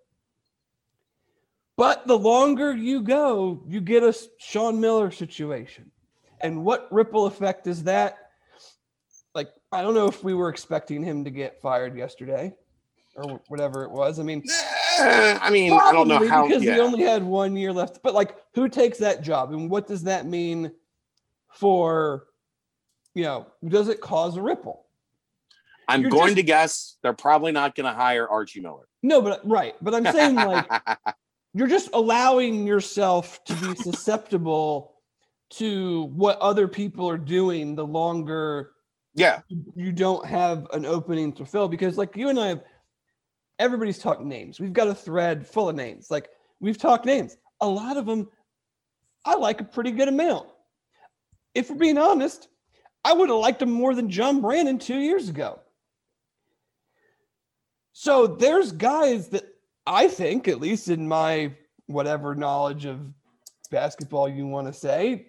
[1.77, 5.91] But the longer you go, you get a Sean Miller situation.
[6.43, 8.19] And what ripple effect is that?
[9.35, 12.55] Like, I don't know if we were expecting him to get fired yesterday
[13.15, 14.19] or whatever it was.
[14.19, 14.45] I mean,
[14.99, 16.75] i mean i don't know how because yeah.
[16.75, 18.03] he only had one year left.
[18.03, 20.73] But like, who takes that job, and what does that mean
[21.49, 22.27] for,
[23.15, 24.85] you know, does it cause a ripple?
[25.91, 29.21] I'm you're going just- to guess they're probably not going to hire archie miller No,
[29.21, 29.75] but uh, right.
[29.83, 30.69] But I'm saying like
[31.55, 34.95] you're just allowing yourself to be susceptible
[35.55, 37.75] to what other people are doing.
[37.75, 38.73] The longer
[39.15, 39.41] yeah
[39.75, 42.63] you don't have an opening to fill, because like you and I have,
[43.59, 44.61] everybody's talking names.
[44.61, 46.11] We've got a thread full of names.
[46.11, 46.29] Like
[46.61, 47.37] we've talked names.
[47.61, 48.29] A lot of them,
[49.25, 50.49] I like a pretty good amount.
[51.55, 52.49] If we're being honest,
[53.05, 55.61] I would have liked him more than John Brannen two years ago.
[57.93, 59.45] So there's guys that
[59.87, 61.53] I think, at least in my
[61.87, 63.01] whatever knowledge of
[63.71, 65.27] basketball you want to say,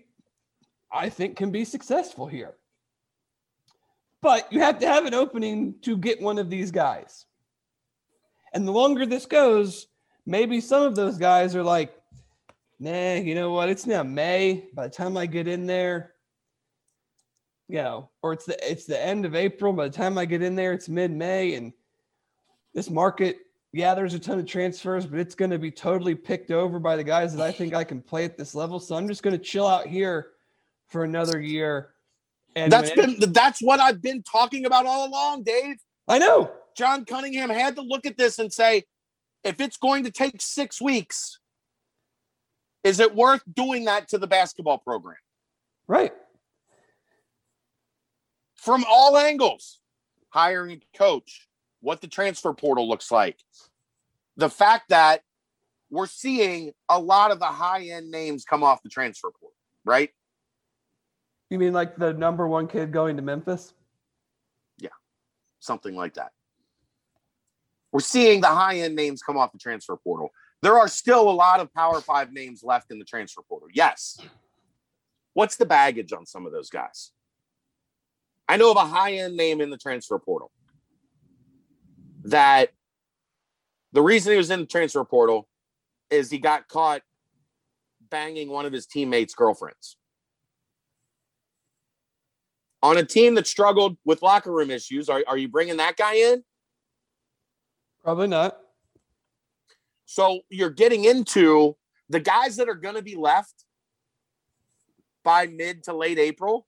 [0.91, 2.55] I think can be successful here.
[4.21, 7.25] But you have to have an opening to get one of these guys.
[8.53, 9.87] And the longer this goes,
[10.25, 11.93] maybe some of those guys are like,
[12.79, 13.69] nah, you know what?
[13.69, 14.65] It's now May.
[14.75, 16.13] By the time I get in there,
[17.67, 19.71] you know, or it's the it's the end of April.
[19.71, 21.55] By the time I get in there, it's mid-May.
[21.55, 21.71] And
[22.73, 23.39] this market,
[23.73, 26.95] yeah, there's a ton of transfers, but it's going to be totally picked over by
[26.95, 28.79] the guys that I think I can play at this level.
[28.79, 30.31] So I'm just going to chill out here
[30.89, 31.93] for another year.
[32.55, 35.77] And that's been that's what I've been talking about all along, Dave.
[36.07, 36.51] I know.
[36.75, 38.83] John Cunningham had to look at this and say,
[39.43, 41.39] if it's going to take six weeks,
[42.83, 45.17] is it worth doing that to the basketball program
[45.87, 46.13] Right.
[48.55, 49.79] from all angles?
[50.29, 51.47] Hiring a coach,
[51.81, 53.37] what the transfer portal looks like,
[54.37, 55.21] the fact that
[55.89, 60.09] we're seeing a lot of the high end names come off the transfer portal, right?
[61.49, 63.73] You mean like the number one kid going to Memphis?
[64.77, 64.89] Yeah,
[65.59, 66.31] something like that.
[67.91, 70.31] We're seeing the high end names come off the transfer portal.
[70.61, 73.67] There are still a lot of Power Five names left in the transfer portal.
[73.73, 74.17] Yes.
[75.33, 77.11] What's the baggage on some of those guys?
[78.47, 80.51] I know of a high end name in the transfer portal
[82.25, 82.71] that
[83.93, 85.47] the reason he was in the transfer portal
[86.09, 87.01] is he got caught
[88.09, 89.97] banging one of his teammates' girlfriends
[92.83, 96.15] on a team that struggled with locker room issues, are, are you bringing that guy
[96.15, 96.43] in?
[98.03, 98.57] Probably not.
[100.05, 101.75] So you're getting into
[102.09, 103.65] the guys that are going to be left
[105.23, 106.67] by mid to late April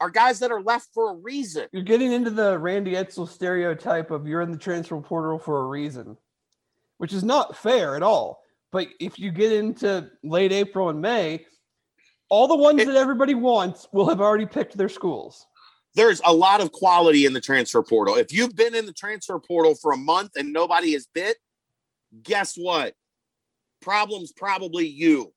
[0.00, 1.68] are guys that are left for a reason.
[1.72, 5.66] You're getting into the Randy Edsall stereotype of you're in the transfer portal for a
[5.66, 6.16] reason,
[6.98, 8.42] which is not fair at all.
[8.72, 11.46] But if you get into late April and May,
[12.28, 15.46] all the ones It- that everybody wants will have already picked their schools.
[15.94, 18.16] There's a lot of quality in the transfer portal.
[18.16, 21.36] If you've been in the transfer portal for a month and nobody has bit,
[22.20, 22.96] guess what?
[23.80, 25.32] Problem's probably you.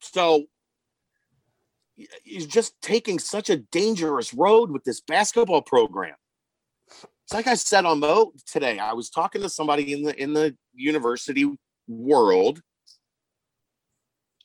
[0.00, 0.44] So
[2.22, 6.14] he's just taking such a dangerous road with this basketball program.
[6.88, 8.78] It's like I said on Mo today.
[8.78, 11.46] I was talking to somebody in the in the university
[11.86, 12.60] world,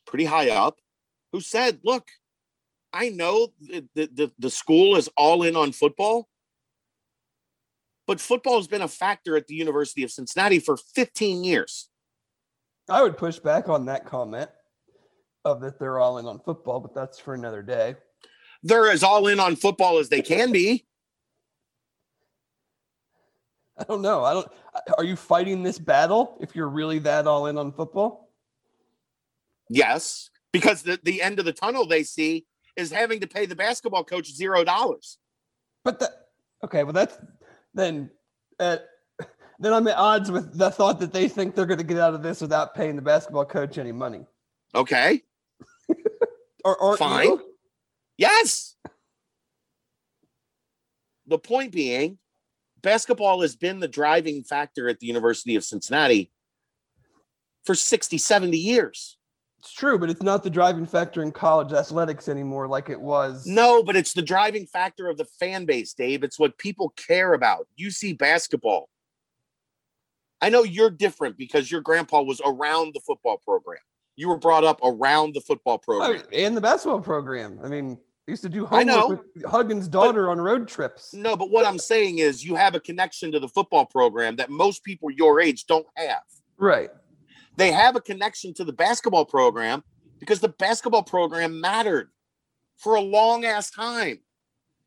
[0.06, 0.80] pretty high up,
[1.32, 2.10] who said, "Look,
[2.92, 6.28] I know the, the, the school is all in on football,
[8.06, 11.90] but football has been a factor at the University of Cincinnati for 15 years."
[12.90, 14.50] I would push back on that comment
[15.46, 17.96] of that they're all in on football, but that's for another day.
[18.64, 20.86] They're as all in on football as they can be.
[23.78, 24.24] I don't know.
[24.24, 24.48] I don't.
[24.98, 28.30] Are you fighting this battle if you're really that all in on football?
[29.70, 33.56] Yes, because the, the end of the tunnel they see is having to pay the
[33.56, 35.18] basketball coach zero dollars.
[35.84, 36.12] But that
[36.64, 37.18] okay, well that's
[37.74, 38.12] then
[38.60, 38.78] uh,
[39.60, 42.14] then I'm at odds with the thought that they think they're going to get out
[42.14, 44.26] of this without paying the basketball coach any money.
[44.76, 45.22] Okay.
[46.66, 47.40] Or, or Fine.
[48.18, 48.76] Yes.
[51.28, 52.18] The point being,
[52.82, 56.32] basketball has been the driving factor at the University of Cincinnati
[57.66, 59.18] for 60, 70 years.
[59.60, 63.48] It's true, but it's not the driving factor in college athletics anymore, like it was.
[63.48, 66.24] No, but it's the driving factor of the fan base, Dave.
[66.24, 67.68] It's what people care about.
[67.80, 68.90] UC basketball.
[70.42, 73.80] I know you're different because your grandpa was around the football program.
[74.16, 76.24] You were brought up around the football program.
[76.32, 77.60] and the basketball program.
[77.64, 77.98] I mean,
[78.28, 81.14] I used to do I know, with Huggins' daughter on road trips.
[81.14, 84.50] No, but what I'm saying is you have a connection to the football program that
[84.50, 86.22] most people your age don't have.
[86.58, 86.90] Right.
[87.58, 89.84] They have a connection to the basketball program
[90.20, 92.10] because the basketball program mattered
[92.78, 94.20] for a long ass time.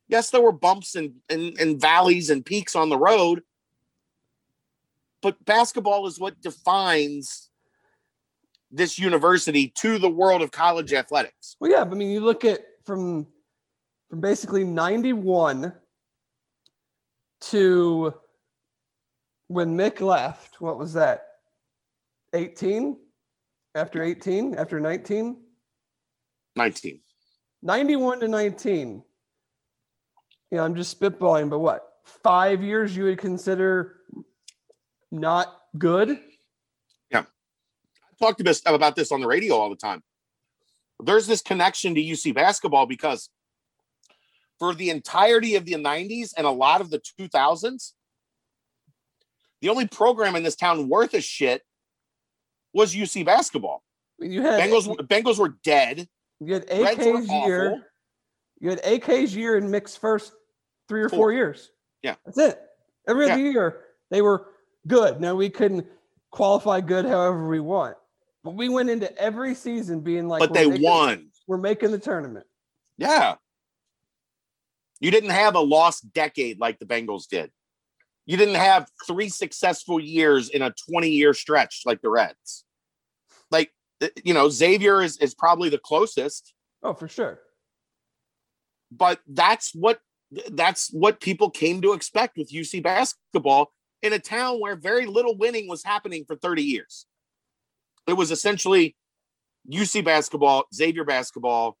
[0.07, 3.43] Yes, there were bumps and, and, and valleys and peaks on the road,
[5.21, 7.46] but basketball is what defines
[8.71, 11.55] this university to the world of college athletics.
[11.59, 11.81] Well, yeah.
[11.81, 13.27] I mean, you look at from
[14.09, 15.73] from basically '91
[17.41, 18.13] to
[19.47, 20.61] when Mick left.
[20.61, 21.23] What was that?
[22.33, 22.97] 18
[23.75, 25.37] after 18 after 19
[26.55, 26.99] 19.
[27.61, 29.03] 91 to 19
[30.51, 33.97] you know i'm just spitballing but what five years you would consider
[35.11, 36.19] not good
[38.19, 40.03] talk to this about this on the radio all the time.
[41.03, 43.29] There's this connection to UC basketball because
[44.59, 47.91] for the entirety of the 90s and a lot of the 2000s,
[49.61, 51.61] the only program in this town worth a shit
[52.73, 53.83] was UC basketball.
[54.19, 56.07] You had Bengals Bengals were dead.
[56.39, 57.81] you had ak's year awful.
[58.59, 60.33] you had ak's year in mixed first
[60.89, 61.31] three or four, Four.
[61.33, 62.15] years Yeah.
[62.25, 62.59] that's it
[63.07, 63.33] every Yeah.
[63.33, 64.47] other year they were
[64.87, 65.85] good now we couldn't
[66.31, 67.95] qualify good however we want
[68.47, 71.29] but we went into every season being like but they making- won.
[71.47, 72.45] we're making the tournament
[72.97, 73.35] Yeah.
[75.01, 77.51] You didn't have a lost decade like the Bengals did.
[78.25, 82.63] You didn't have three successful years in a 20 year stretch like the Reds.
[83.51, 87.41] Like, eh, you know, Xavier is, is probably the closest, oh for sure
[88.91, 89.99] but that's what
[90.51, 95.37] that's what people came to expect with UC basketball in a town where very little
[95.37, 97.05] winning was happening for 30 years.
[98.07, 98.95] It was essentially
[99.69, 101.77] UC basketball, Xavier basketball,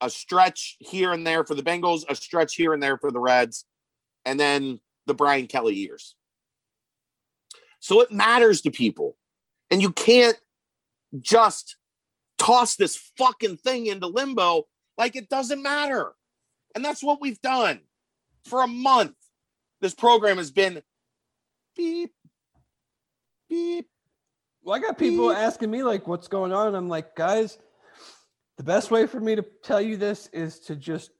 [0.00, 3.20] a stretch here and there for the Bengals, a stretch here and there for the
[3.20, 3.64] Reds,
[4.24, 6.14] and then the Brian Kelly years.
[7.80, 9.16] So it matters to people.
[9.70, 10.38] And you can't
[11.20, 11.76] just
[12.38, 14.66] toss this fucking thing into limbo
[14.98, 16.12] like it doesn't matter.
[16.74, 17.80] And that's what we've done
[18.44, 19.14] for a month.
[19.80, 20.82] This program has been
[21.74, 22.12] beep,
[23.48, 23.88] beep.
[24.64, 25.38] Well, I got people Beep.
[25.38, 27.58] asking me like, "What's going on?" And I'm like, "Guys,
[28.56, 31.10] the best way for me to tell you this is to just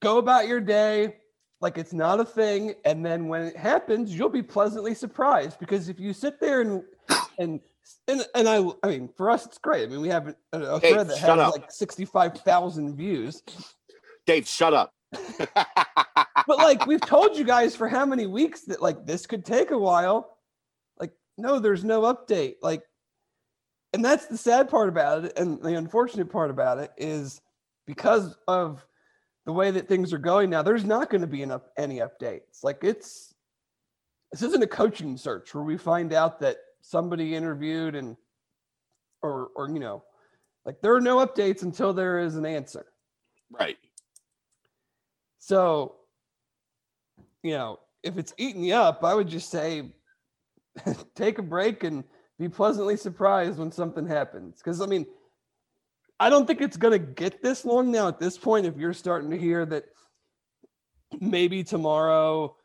[0.00, 1.16] go about your day
[1.60, 5.58] like it's not a thing, and then when it happens, you'll be pleasantly surprised.
[5.58, 6.82] Because if you sit there and
[7.38, 7.60] and
[8.06, 9.84] and, and I, I mean, for us, it's great.
[9.84, 11.52] I mean, we have a, a Hey, thread that has up.
[11.52, 13.42] like sixty-five thousand views.
[14.26, 14.92] Dave, shut up.
[16.46, 19.70] But like we've told you guys for how many weeks that like this could take
[19.70, 20.37] a while.
[21.38, 22.56] No, there's no update.
[22.62, 22.82] Like,
[23.92, 25.38] and that's the sad part about it.
[25.38, 27.40] And the unfortunate part about it is
[27.86, 28.84] because of
[29.46, 32.62] the way that things are going now, there's not going to be enough any updates.
[32.62, 33.34] Like it's
[34.30, 38.16] this isn't a coaching search where we find out that somebody interviewed and
[39.22, 40.04] or or you know,
[40.66, 42.84] like there are no updates until there is an answer.
[43.50, 43.78] Right.
[45.38, 45.94] So,
[47.42, 49.92] you know, if it's eating you up, I would just say
[51.14, 52.04] take a break and
[52.38, 54.58] be pleasantly surprised when something happens.
[54.58, 55.06] Because I mean,
[56.20, 58.66] I don't think it's going to get this long now at this point.
[58.66, 59.84] If you're starting to hear that
[61.20, 62.56] maybe tomorrow,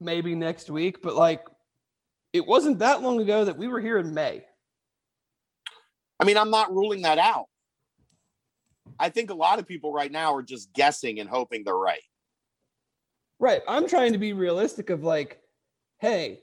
[0.00, 1.44] maybe next week, but like
[2.32, 4.44] it wasn't that long ago that we were here in May.
[6.18, 7.46] I mean, I'm not ruling that out.
[8.98, 12.02] I think a lot of people right now are just guessing and hoping they're right.
[13.38, 13.62] Right.
[13.66, 15.40] I'm trying to be realistic of like,
[15.98, 16.40] hey,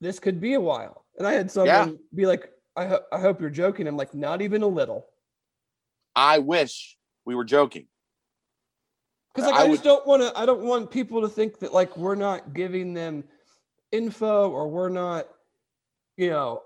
[0.00, 1.04] this could be a while.
[1.18, 1.96] And I had someone yeah.
[2.14, 3.86] be like, I, ho- I hope you're joking.
[3.86, 5.06] I'm like, not even a little.
[6.14, 7.86] I wish we were joking.
[9.34, 10.38] Because like I, I just would, don't want to.
[10.38, 13.24] I don't want people to think that like we're not giving them
[13.92, 15.26] info or we're not,
[16.16, 16.62] you know,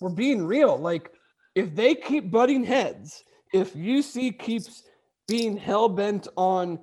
[0.00, 0.78] we're being real.
[0.78, 1.10] Like
[1.54, 3.22] if they keep butting heads,
[3.52, 4.84] if UC keeps
[5.28, 6.78] being hell bent on,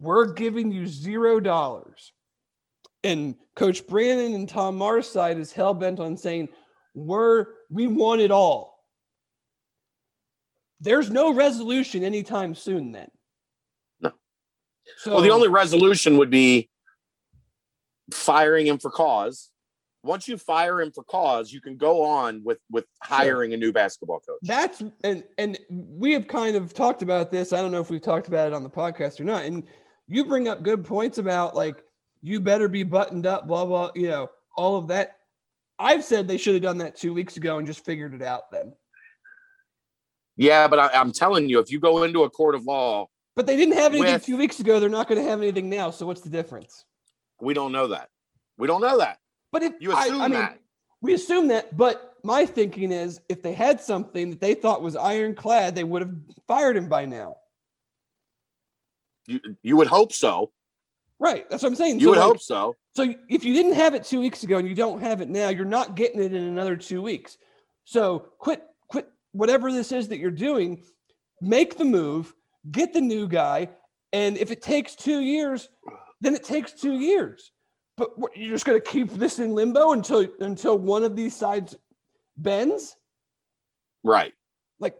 [0.00, 2.12] we're giving you zero dollars,
[3.04, 6.48] and Coach Brannen and Tom Mars side is hell bent on saying
[6.94, 8.70] we're we want it all
[10.80, 13.10] there's no resolution anytime soon then.
[14.00, 14.12] No.
[14.98, 16.70] So, well, the only resolution would be
[18.12, 19.50] firing him for cause.
[20.02, 23.70] Once you fire him for cause, you can go on with with hiring a new
[23.70, 24.38] basketball coach.
[24.42, 27.52] That's and and we have kind of talked about this.
[27.52, 29.44] I don't know if we've talked about it on the podcast or not.
[29.44, 29.64] And
[30.08, 31.84] you bring up good points about like
[32.22, 35.16] you better be buttoned up, blah blah, you know, all of that.
[35.78, 38.50] I've said they should have done that two weeks ago and just figured it out
[38.50, 38.74] then.
[40.36, 43.46] Yeah, but I, am telling you, if you go into a court of law, but
[43.46, 45.90] they didn't have anything with, two weeks ago, they're not going to have anything now.
[45.90, 46.84] So what's the difference?
[47.40, 48.08] We don't know that.
[48.58, 49.18] We don't know that.
[49.52, 50.58] But if you assume I, I mean, that,
[51.00, 51.76] we assume that.
[51.76, 56.02] But my thinking is, if they had something that they thought was ironclad, they would
[56.02, 56.14] have
[56.46, 57.36] fired him by now.
[59.26, 60.52] You you would hope so.
[61.20, 61.48] Right.
[61.50, 62.00] That's what I'm saying.
[62.00, 62.76] You so would like, hope so.
[62.96, 65.50] So if you didn't have it two weeks ago and you don't have it now,
[65.50, 67.36] you're not getting it in another two weeks.
[67.84, 70.82] So quit quit whatever this is that you're doing,
[71.42, 72.34] make the move,
[72.70, 73.68] get the new guy.
[74.12, 75.68] And if it takes two years,
[76.22, 77.52] then it takes two years.
[77.96, 81.36] But what, you're just going to keep this in limbo until until one of these
[81.36, 81.76] sides
[82.38, 82.96] bends,
[84.02, 84.32] right?
[84.78, 84.96] Like,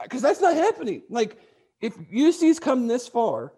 [0.00, 1.02] because that's not happening.
[1.10, 1.36] Like,
[1.80, 3.52] if UC's come this far,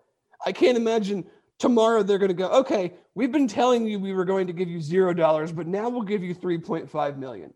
[0.45, 1.27] I can't imagine
[1.59, 2.49] tomorrow they're going to go.
[2.49, 5.89] Okay, we've been telling you we were going to give you zero dollars, but now
[5.89, 7.53] we'll give you three point five million.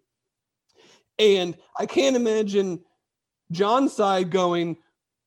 [1.18, 2.80] And I can't imagine
[3.50, 4.76] John's side going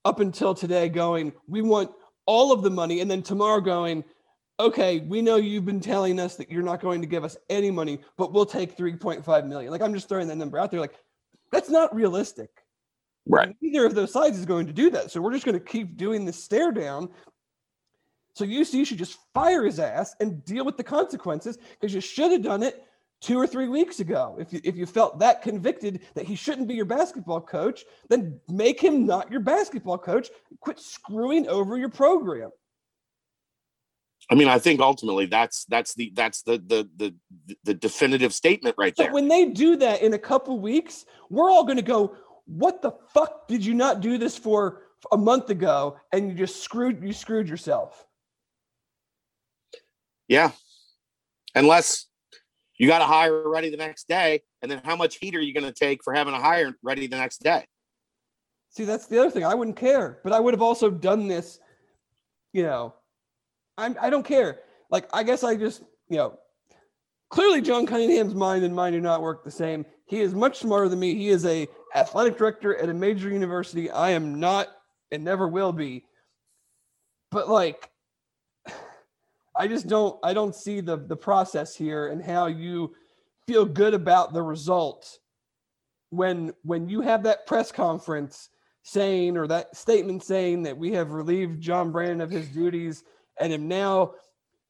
[0.03, 1.91] up until today, going, we want
[2.25, 3.01] all of the money.
[3.01, 4.03] And then tomorrow going,
[4.59, 7.71] okay, we know you've been telling us that you're not going to give us any
[7.71, 9.71] money, but we'll take 3.5 million.
[9.71, 10.79] Like, I'm just throwing that number out there.
[10.79, 10.95] Like,
[11.51, 12.49] that's not realistic.
[13.27, 13.55] Right.
[13.61, 15.11] Neither of those sides is going to do that.
[15.11, 17.09] So we're just going to keep doing this stare down.
[18.35, 22.33] So UC should just fire his ass and deal with the consequences because you should
[22.33, 22.83] have done it
[23.21, 24.35] two or three weeks ago.
[24.37, 28.39] If you, if you felt that convicted that he shouldn't be your basketball coach, then
[28.49, 30.29] make him not your basketball coach.
[30.59, 32.51] Quit screwing over your program.
[34.29, 37.15] I mean, I think ultimately that's that's the that's the the the,
[37.63, 39.07] the definitive statement right there.
[39.07, 42.15] But when they do that in a couple weeks, we're all going to go,
[42.45, 44.81] "What the fuck did you not do this for
[45.11, 48.04] a month ago?" And you just screwed you screwed yourself.
[50.27, 50.51] Yeah,
[51.53, 52.07] unless
[52.77, 54.41] you got to hire ready the next day.
[54.61, 57.07] And then how much heat are you going to take for having a hire ready
[57.07, 57.65] the next day?
[58.69, 59.45] See, that's the other thing.
[59.45, 61.59] I wouldn't care, but I would have also done this,
[62.51, 62.93] you know,
[63.77, 64.59] I'm, I don't care.
[64.89, 66.37] Like, I guess I just, you know,
[67.29, 69.85] clearly John Cunningham's mind and mine do not work the same.
[70.07, 71.15] He is much smarter than me.
[71.15, 73.89] He is a athletic director at a major university.
[73.89, 74.67] I am not
[75.11, 76.05] and never will be.
[77.31, 77.89] But like,
[79.57, 82.93] I just don't I don't see the the process here and how you
[83.47, 85.19] feel good about the result
[86.09, 88.49] when when you have that press conference
[88.83, 93.03] saying or that statement saying that we have relieved John Brannen of his duties
[93.39, 94.13] and am now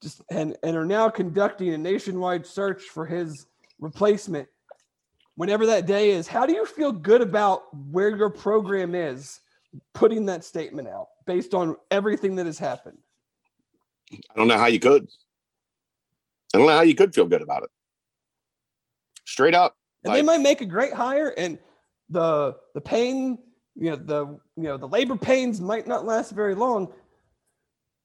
[0.02, 3.48] just and, and are now conducting a nationwide search for his
[3.80, 4.48] replacement.
[5.36, 9.42] Whenever that day is how do you feel good about where your program is
[9.94, 12.98] putting that statement out based on everything that has happened
[14.30, 15.08] I don't know how you could.
[16.54, 17.70] I don't know how you could feel good about it.
[19.26, 19.76] Straight up.
[20.04, 21.58] and Like- they might make a great hire and
[22.10, 23.40] the the pain
[23.76, 26.94] you know the you know the labor pains might not last very long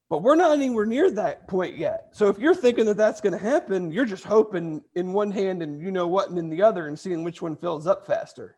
[0.08, 3.34] but we're not anywhere near that point yet so if you're thinking that that's going
[3.34, 6.62] to happen you're just hoping in one hand and you know what and in the
[6.62, 8.56] other and seeing which one fills up faster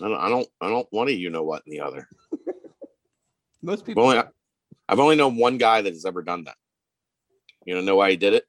[0.00, 2.08] I don't, I don't, I don't want to, you know what, in the other.
[3.62, 4.22] most people only,
[4.88, 6.56] I've only known one guy that has ever done that.
[7.64, 8.44] You know, know why he did it?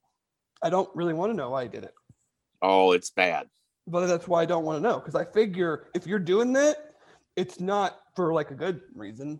[0.63, 1.93] i don't really want to know why he did it
[2.61, 3.47] Oh, it's bad.
[3.87, 6.77] but that's why i don't want to know because i figure if you're doing that
[7.35, 9.39] it's not for like a good reason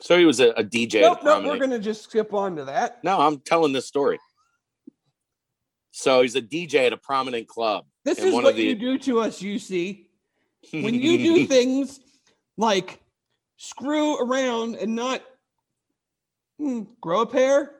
[0.00, 1.02] So he was a, a DJ.
[1.02, 3.72] nope, at a nope, we're going to just skip on to that No, I'm telling
[3.74, 4.18] this story.
[5.90, 7.84] So he's a DJ at a prominent club.
[8.04, 10.06] this is what the- you do to us uc
[10.72, 12.00] when you do things
[12.56, 13.00] like
[13.58, 15.22] screw around and not
[16.58, 17.72] Hmm, grow a pair,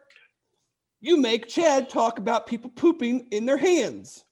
[1.01, 4.25] you make Chad talk about people pooping in their hands.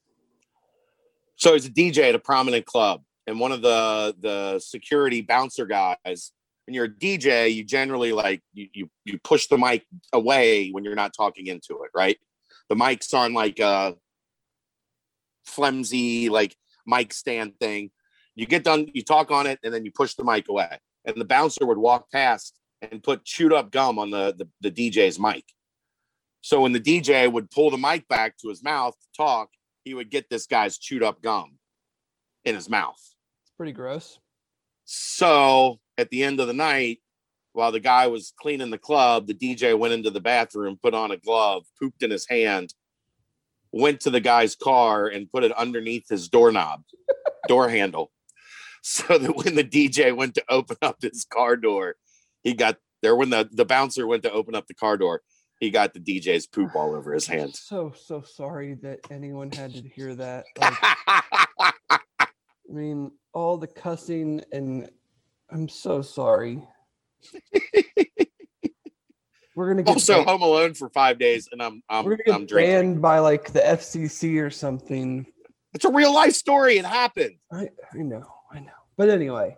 [1.35, 5.65] so he's a DJ at a prominent club, and one of the the security bouncer
[5.65, 6.31] guys.
[6.65, 10.83] When you're a DJ, you generally like you you, you push the mic away when
[10.83, 12.17] you're not talking into it, right?
[12.67, 13.95] The mic's on like a
[15.45, 17.91] flimsy like mic stand thing.
[18.35, 20.77] You get done, you talk on it, and then you push the mic away.
[21.05, 24.71] And the bouncer would walk past and put chewed up gum on the, the, the
[24.71, 25.43] DJ's mic.
[26.41, 29.49] So when the DJ would pull the mic back to his mouth to talk,
[29.83, 31.57] he would get this guy's chewed up gum
[32.45, 32.99] in his mouth.
[33.43, 34.19] It's pretty gross.
[34.85, 36.99] So at the end of the night,
[37.53, 41.11] while the guy was cleaning the club, the DJ went into the bathroom, put on
[41.11, 42.73] a glove, pooped in his hand,
[43.71, 46.83] went to the guy's car and put it underneath his doorknob,
[47.47, 48.11] door handle.
[48.83, 51.95] So that when the DJ went to open up his car door,
[52.47, 55.21] he got there when the, the bouncer went to open up the car door,
[55.59, 57.55] he got the DJ's poop all over his hand.
[57.55, 60.45] so so sorry that anyone had to hear that.
[61.89, 62.01] Like,
[62.69, 64.89] I mean, all the cussing and
[65.49, 66.61] I'm so sorry.
[69.55, 72.39] We're gonna get also ban- home alone for five days and I'm I'm we're gonna
[72.39, 75.25] I'm get banned by like the FCC or something.
[75.73, 76.77] It's a real life story.
[76.77, 77.37] It happened.
[77.51, 78.71] I I know, I know.
[78.97, 79.55] But anyway,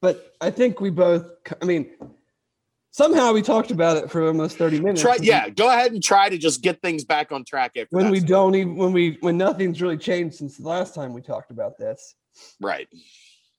[0.00, 1.26] but I think we both.
[1.60, 1.90] I mean,
[2.90, 5.02] somehow we talked about it for almost thirty minutes.
[5.02, 8.10] Try, yeah, go ahead and try to just get things back on track after When
[8.10, 11.50] we don't even when we when nothing's really changed since the last time we talked
[11.50, 12.14] about this.
[12.60, 12.88] right.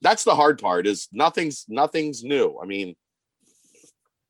[0.02, 2.60] That's the hard part is nothing's nothing's new.
[2.62, 2.96] I mean,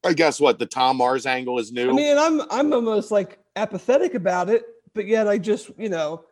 [0.05, 1.89] I guess what the Tom Mars angle is new.
[1.89, 6.23] I mean, I'm I'm almost like apathetic about it, but yet I just you know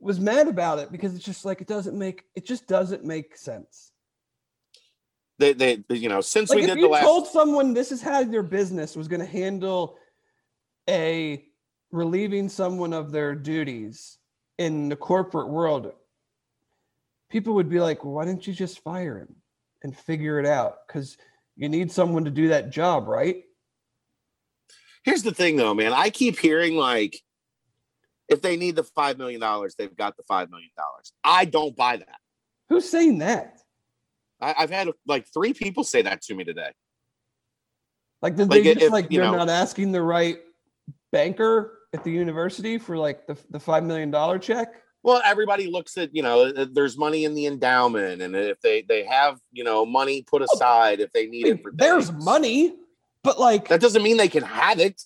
[0.00, 3.36] was mad about it because it's just like it doesn't make it just doesn't make
[3.36, 3.92] sense.
[5.38, 8.20] They, they, you know, since Like we did the last, told someone this is how
[8.20, 9.96] your business was going to handle
[10.88, 11.44] a
[11.90, 14.18] relieving someone of their duties
[14.58, 15.92] in the corporate world,
[17.30, 19.34] people would be like, well, "Why didn't you just fire him
[19.82, 21.16] and figure it out?" Because
[21.56, 23.42] you need someone to do that job, right?
[25.06, 25.94] here's the thing though, man.
[25.94, 27.22] I keep hearing like,
[28.28, 31.12] if they need the five million dollars, they've got the five million dollars.
[31.24, 32.18] I don't buy that.
[32.68, 33.60] Who's saying that?
[34.40, 36.70] I, I've had like three people say that to me today.
[38.22, 40.38] Like, did Like, they just if, like you they're know- not asking the right
[41.12, 44.68] banker at the university for like the the five million dollar check?
[45.02, 49.04] Well, everybody looks at you know, there's money in the endowment, and if they they
[49.04, 52.24] have you know money put oh, aside if they need I it for there's things.
[52.24, 52.74] money,
[53.22, 55.00] but like That doesn't mean they can have it.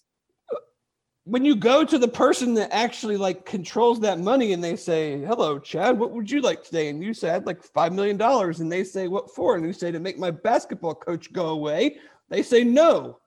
[1.25, 5.21] When you go to the person that actually like controls that money and they say,
[5.21, 8.61] "Hello, Chad, what would you like today?" and you say, "I'd like five million dollars,"
[8.61, 11.99] and they say, "What for?" and you say, "To make my basketball coach go away."
[12.31, 13.19] They say no.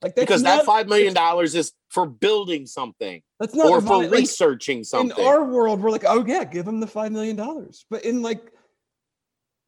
[0.00, 3.80] Like that's because not, that five million dollars is for building something that's not or
[3.80, 5.18] for like, researching something.
[5.18, 8.22] in our world, we're like, "Oh yeah, give them the five million dollars," but in
[8.22, 8.52] like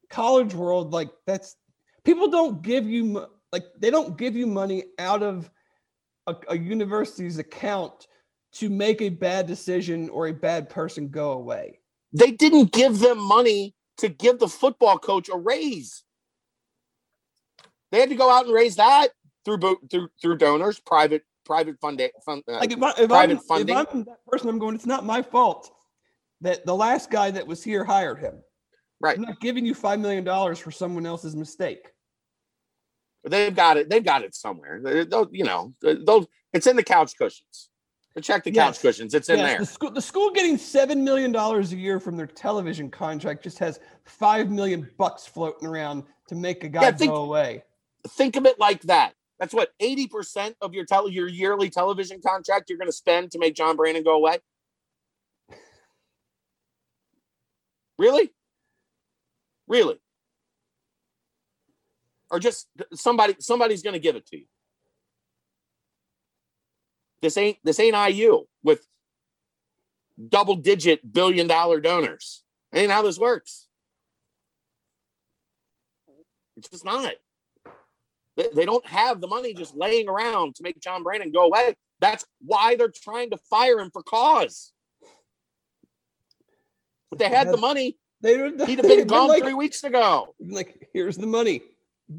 [0.09, 1.55] college world, like that's
[2.03, 5.49] people don't give you like they don't give you money out of
[6.27, 8.07] a, a university's account
[8.53, 11.79] to make a bad decision or a bad person go away.
[12.13, 16.03] they didn't give them money to give the football coach a raise.
[17.91, 19.09] They had to go out and raise that
[19.45, 19.59] through
[19.89, 22.09] through through donors, private private funding.
[22.25, 23.77] Fund, uh, Like if, I, if, private I'm, funding.
[23.77, 24.75] if I'm that person, I'm going.
[24.75, 25.71] It's not my fault
[26.41, 28.35] that the last guy that was here hired him.
[28.99, 29.17] Right.
[29.17, 31.89] I'm not giving you five million dollars for someone else's mistake.
[33.23, 33.89] They've got it.
[33.89, 34.81] They've got it somewhere.
[35.05, 37.69] They'll, you know, they'll, it's in the couch cushions.
[38.19, 38.81] Check the couch yes.
[38.81, 39.13] cushions.
[39.13, 39.47] It's in yes.
[39.47, 39.59] there.
[39.59, 43.57] The school, the school getting seven million dollars a year from their television contract just
[43.59, 47.63] has five million bucks floating around to make a guy yeah, think, go away.
[48.09, 49.13] Think of it like that.
[49.39, 53.31] That's what eighty percent of your tele your yearly television contract you're going to spend
[53.31, 54.39] to make John Brannen go away.
[57.97, 58.33] Really,
[59.69, 59.99] really.
[62.31, 64.45] Or just somebody somebody's going to give it to you.
[67.21, 68.87] This ain't this ain't IU with
[70.29, 72.43] double digit billion dollar donors.
[72.73, 73.67] Ain't how this works.
[76.55, 77.13] It's just not.
[78.37, 81.75] They, they don't have the money just laying around to make John Brannen go away.
[81.99, 84.71] That's why they're trying to fire him for cause.
[87.11, 90.33] If they had the money, They he'd have been gone like, three weeks ago.
[90.39, 91.61] like, here's the money.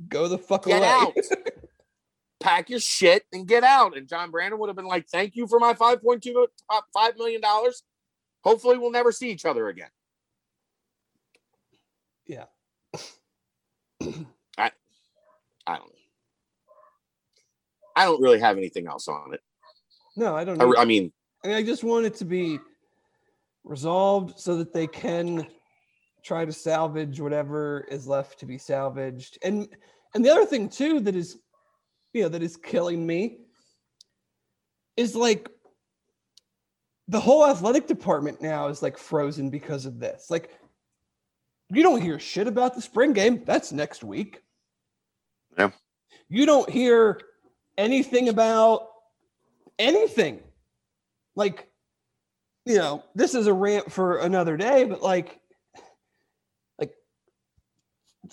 [0.09, 0.89] Go the fuck Get away.
[0.89, 1.15] out.
[2.41, 3.97] Pack your shit and get out.
[3.97, 6.47] And John Brannen would have been like, "Thank you for my five point two
[6.93, 7.83] five million dollars.
[8.43, 9.91] Hopefully, we'll never see each other again."
[12.27, 12.47] Yeah.
[14.59, 14.71] I,
[15.67, 16.03] I don't know.
[17.95, 19.41] I don't really have anything else on it.
[20.17, 20.77] no, I don't I, know.
[20.77, 21.13] I mean,
[21.45, 22.59] I mean, I just want it to be
[23.65, 25.47] resolved so that they can
[26.23, 29.39] try to salvage whatever is left to be salvaged.
[29.43, 29.69] And
[30.15, 31.39] and the other thing too that is
[32.13, 33.39] you know that is killing me
[34.97, 35.49] is like
[37.09, 40.31] the whole athletic department now is like frozen because of this.
[40.31, 40.51] Like
[41.71, 43.43] you don't hear shit about the spring game.
[43.45, 44.43] That's next week.
[45.59, 45.71] Yeah.
[46.29, 47.21] You don't hear
[47.77, 48.89] anything about
[49.79, 50.41] anything.
[51.35, 51.69] Like
[52.65, 55.42] you know, this is a rant for another day, but like, like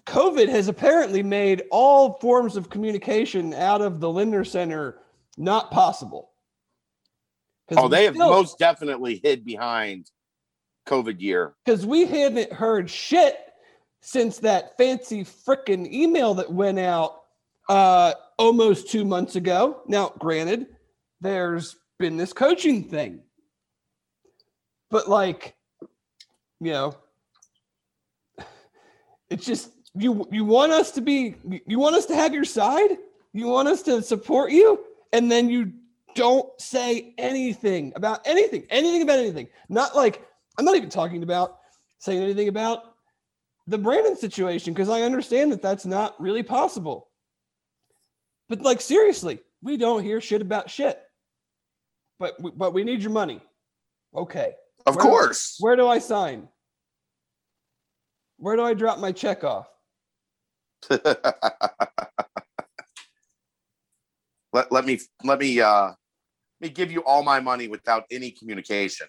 [0.05, 4.99] COVID has apparently made all forms of communication out of the Lindner Center
[5.37, 6.31] not possible.
[7.75, 10.09] oh, they have still- most definitely hid behind
[10.87, 11.55] COVID year.
[11.65, 13.37] because we haven't heard shit
[14.01, 17.21] since that fancy frickin' email that went out
[17.67, 19.81] uh, almost two months ago.
[19.87, 20.67] Now, granted,
[21.21, 23.21] there's been this coaching thing,
[24.89, 25.55] but like,
[26.59, 26.95] you know,
[29.29, 30.27] it's just you.
[30.31, 31.35] You want us to be.
[31.67, 32.97] You want us to have your side.
[33.33, 34.79] You want us to support you,
[35.13, 35.73] and then you
[36.15, 39.47] don't say anything about anything, anything about anything.
[39.69, 40.25] Not like
[40.57, 41.57] I'm not even talking about
[41.99, 42.95] saying anything about
[43.67, 47.09] the Brannen situation because I understand that that's not really possible.
[48.47, 50.99] But like seriously, we don't hear shit about shit.
[52.17, 53.41] But we- but we need your money.
[54.15, 54.55] Okay.
[54.87, 55.57] Of Where- course.
[55.59, 56.49] Where do I sign?
[58.37, 59.67] Where do I drop my check off?
[64.53, 65.95] let, let me let me uh let
[66.61, 69.07] me give you all my money without any communication.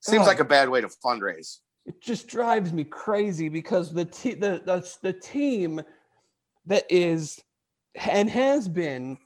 [0.00, 0.26] Seems Oh.
[0.26, 1.58] like a bad way to fundraise.
[1.86, 5.80] it just drives me crazy because the te- the, the the team
[6.66, 7.40] that is
[7.94, 9.16] and has been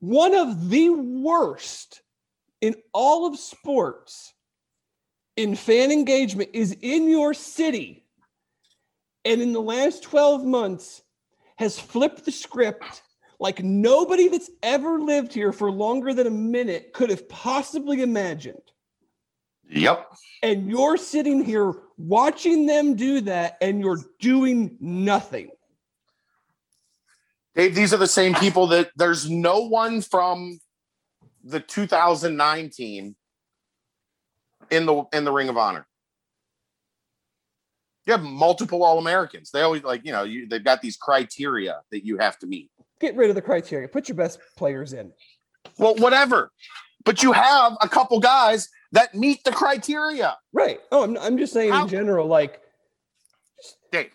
[0.00, 2.02] one of the worst
[2.60, 4.34] in all of sports
[5.36, 8.04] in fan engagement is in your city
[9.24, 11.02] and in the last 12 months
[11.56, 13.02] has flipped the script
[13.40, 18.60] like nobody that's ever lived here for longer than a minute could have possibly imagined
[19.70, 20.06] Yep.
[20.42, 25.50] and you're sitting here watching them do that and you're doing nothing.
[27.54, 30.58] Dave, these are the same people that there's no one from
[31.42, 33.16] the 2009 team
[34.70, 35.86] in the in the Ring of Honor.
[38.08, 39.50] You have multiple All Americans.
[39.50, 42.70] They always like, you know, you, they've got these criteria that you have to meet.
[43.00, 43.86] Get rid of the criteria.
[43.86, 45.12] Put your best players in.
[45.76, 46.50] Well, whatever.
[47.04, 50.38] But you have a couple guys that meet the criteria.
[50.54, 50.80] Right.
[50.90, 52.62] Oh, I'm, I'm just saying How- in general, like,
[53.92, 54.10] Dave,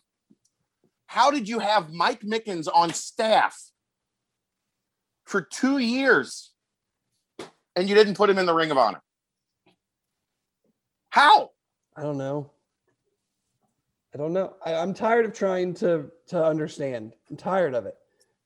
[1.05, 3.55] how did you have Mike Mickens on staff
[5.23, 6.51] for two years
[7.75, 9.03] and you didn't put him in the Ring of Honor?
[11.11, 11.51] How?
[11.95, 12.49] I don't know.
[14.13, 14.55] I don't know.
[14.65, 17.13] I, I'm tired of trying to to understand.
[17.29, 17.95] I'm tired of it.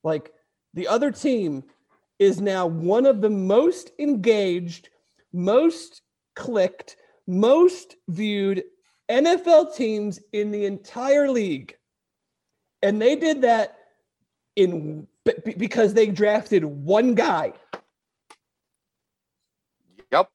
[0.03, 0.32] Like
[0.74, 1.63] the other team
[2.20, 4.89] is now one of the most engaged,
[5.34, 6.01] most
[6.36, 6.95] clicked,
[7.28, 8.63] most viewed
[9.09, 11.76] NFL teams in the entire league.
[12.82, 13.78] And they did that
[14.55, 15.07] in
[15.57, 17.53] because they drafted one guy.
[20.11, 20.30] Yep.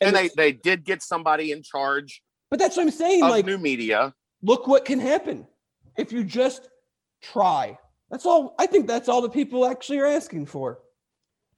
[0.00, 3.22] And, And they, they did get somebody in charge But that's what I'm saying.
[3.22, 4.14] of like new media.
[4.42, 5.46] Look what can happen
[5.96, 6.68] if you just
[7.22, 7.78] try.
[8.10, 8.54] That's all.
[8.58, 10.80] I think that's all the people actually are asking for.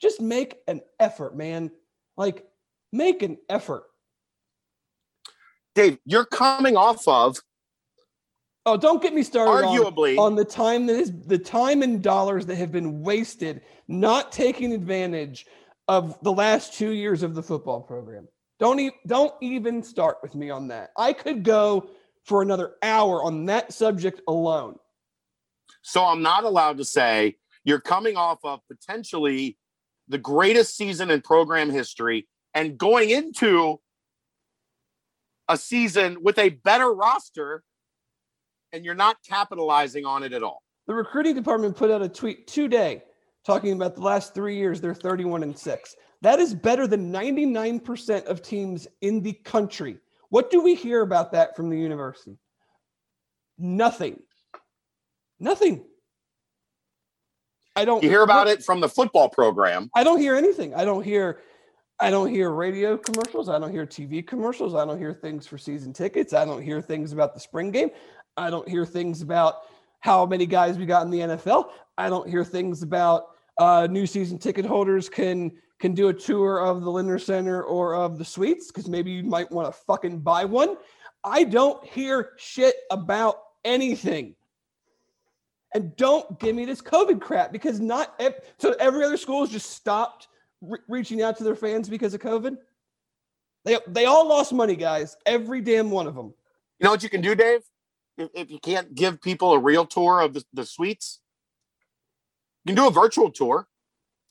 [0.01, 1.71] Just make an effort, man.
[2.17, 2.45] Like,
[2.93, 3.85] make an effort.
[5.75, 7.39] Dave, you're coming off of
[8.65, 12.01] Oh, don't get me started on, arguably on the time that is the time and
[12.01, 15.47] dollars that have been wasted not taking advantage
[15.89, 18.29] of the last two years of the football program.
[18.61, 20.91] Don't e- don't even start with me on that.
[20.97, 21.91] I could go
[22.25, 24.77] for another hour on that subject alone.
[25.83, 29.59] So I'm not allowed to say you're coming off of potentially
[30.09, 33.81] the greatest season in program history and going into
[35.49, 37.63] a season with a better roster
[38.73, 40.63] and you're not capitalizing on it at all.
[40.87, 43.03] The recruiting department put out a tweet today
[43.45, 45.97] talking about the last three years, they're 31 and 6.
[46.23, 49.99] That is better than 99% of teams in the country.
[50.33, 52.39] What do we hear about that from the university?
[53.59, 54.19] Nothing.
[55.39, 55.85] Nothing.
[57.77, 59.91] I don't You hear about it from the football program.
[59.95, 60.75] I don't hear anything.
[60.75, 61.41] I don't hear
[62.01, 63.51] I don't hear radio commercials.
[63.51, 64.75] I don't hear TV commercials.
[64.75, 66.33] I don't hear things for season tickets.
[66.33, 67.91] I don't hear things about the spring game.
[68.39, 69.57] I don't hear things about
[70.01, 71.73] how many guys we got in the NFL.
[71.99, 73.27] I don't hear things about
[73.59, 75.53] uh, new season ticket holders can
[75.83, 79.25] can do a tour of the Lindner Center or of the suites because maybe you
[79.25, 80.77] might want to fucking buy one.
[81.25, 84.37] I don't hear shit about anything.
[85.75, 89.51] And don't give me this COVID crap because not ev- so every other school has
[89.51, 90.29] just stopped
[90.61, 92.59] re- reaching out to their fans because of COVID.
[93.65, 95.17] They they all lost money, guys.
[95.27, 96.33] Every damn one of them.
[96.79, 97.63] You know what you can do, Dave?
[98.17, 101.19] If, if you can't give people a real tour of the, the suites,
[102.65, 103.67] you can do a virtual tour.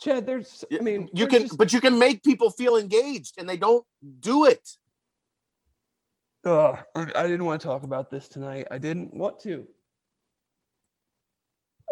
[0.02, 3.48] Chad, there's I mean you can, just- but you can make people feel engaged, and
[3.48, 3.86] they don't
[4.20, 4.68] do it.
[6.44, 8.68] Ugh, I didn't want to talk about this tonight.
[8.72, 9.68] I didn't want to.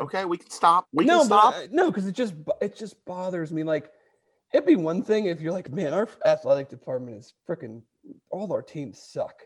[0.02, 0.88] Okay, we can stop.
[0.92, 1.54] We no, can stop.
[1.54, 3.64] but no, because it just it just bothers me.
[3.64, 3.92] Like
[4.54, 7.84] it'd be one thing if you're like, man, our athletic department is freaking
[8.32, 9.44] all our teams suck,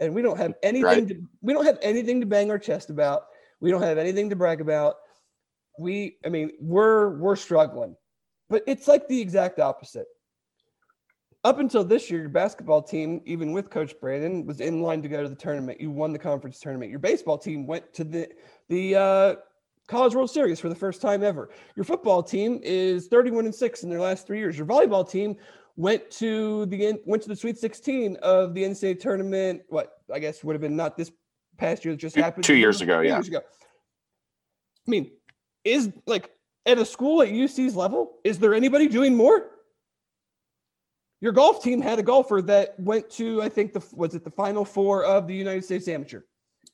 [0.00, 0.84] and we don't have anything.
[0.84, 1.08] Right.
[1.08, 3.26] To, we don't have anything to bang our chest about.
[3.60, 4.96] We don't have anything to brag about.
[5.78, 7.96] We, I mean, we're we're struggling,
[8.48, 10.06] but it's like the exact opposite.
[11.42, 15.08] Up until this year, your basketball team, even with Coach Brannen, was in line to
[15.08, 15.80] go to the tournament.
[15.80, 16.90] You won the conference tournament.
[16.90, 18.28] Your baseball team went to the
[18.68, 19.34] the uh,
[19.88, 21.50] College World Series for the first time ever.
[21.76, 24.56] Your football team is 31 and 6 in their last 3 years.
[24.56, 25.36] Your volleyball team
[25.76, 29.62] went to the went to the Sweet 16 of the NCAA tournament.
[29.68, 31.10] What I guess would have been not this
[31.58, 32.44] past year that just Two- happened.
[32.44, 33.16] two years ago, Two yeah.
[33.16, 33.40] years ago.
[34.86, 35.10] I mean,
[35.64, 36.30] is like
[36.66, 39.50] at a school at UC's level, is there anybody doing more?
[41.20, 44.30] Your golf team had a golfer that went to, I think the was it the
[44.30, 46.20] final four of the United States Amateur.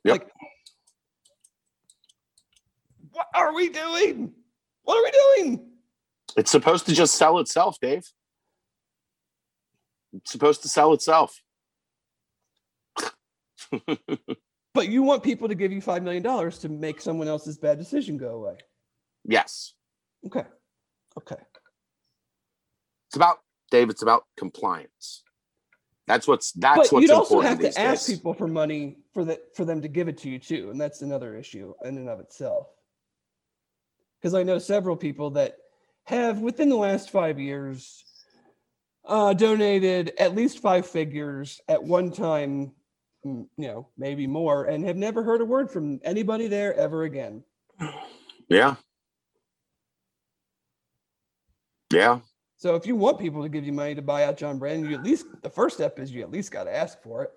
[0.04, 0.12] Yep.
[0.12, 0.30] Like,
[3.12, 4.32] what are we doing?
[4.82, 5.70] What are we doing?
[6.36, 8.04] It's supposed to just sell itself, Dave.
[10.12, 11.40] It's supposed to sell itself.
[14.72, 17.78] But you want people to give you five million dollars to make someone else's bad
[17.78, 18.58] decision go away.
[19.24, 19.74] Yes.
[20.26, 20.44] Okay.
[21.18, 21.36] Okay.
[23.08, 23.38] It's about
[23.70, 25.22] Dave, it's about compliance.
[26.06, 28.16] That's what's that's but what's you'd also have to ask days.
[28.16, 31.02] people for money for the for them to give it to you too, and that's
[31.02, 32.66] another issue in and of itself.
[34.20, 35.56] Because I know several people that
[36.04, 38.04] have within the last five years
[39.06, 42.72] uh, donated at least five figures at one time,
[43.24, 47.04] mm, you know, maybe more, and have never heard a word from anybody there ever
[47.04, 47.42] again.
[48.48, 48.74] Yeah.
[51.92, 52.20] Yeah.
[52.56, 54.94] So if you want people to give you money to buy out John Brannen, you
[54.94, 57.30] at least the first step is you at least got to ask for it.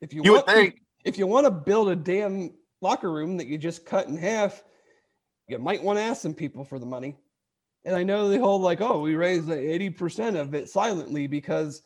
[0.00, 3.46] If you, You want, think if you want to build a damn locker room that
[3.46, 4.62] you just cut in half,
[5.48, 7.16] you might want to ask some people for the money.
[7.84, 11.82] And I know the whole like, oh, we raised eighty percent of it silently because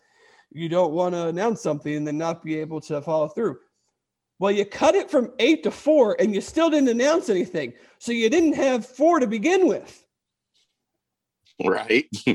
[0.51, 3.59] you don't want to announce something and then not be able to follow through.
[4.39, 8.13] Well, you cut it from eight to four, and you still didn't announce anything, so
[8.13, 10.05] you didn't have four to begin with.
[11.65, 12.07] right.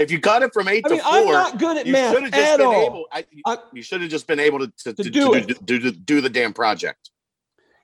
[0.00, 1.92] if you cut it from eight I mean, to I'm 4 not good at you
[1.92, 2.86] math should have just at been all.
[2.86, 5.40] able I, you- I- you should have just been able to, to, To to do
[5.40, 7.10] do, do, do, the damn project.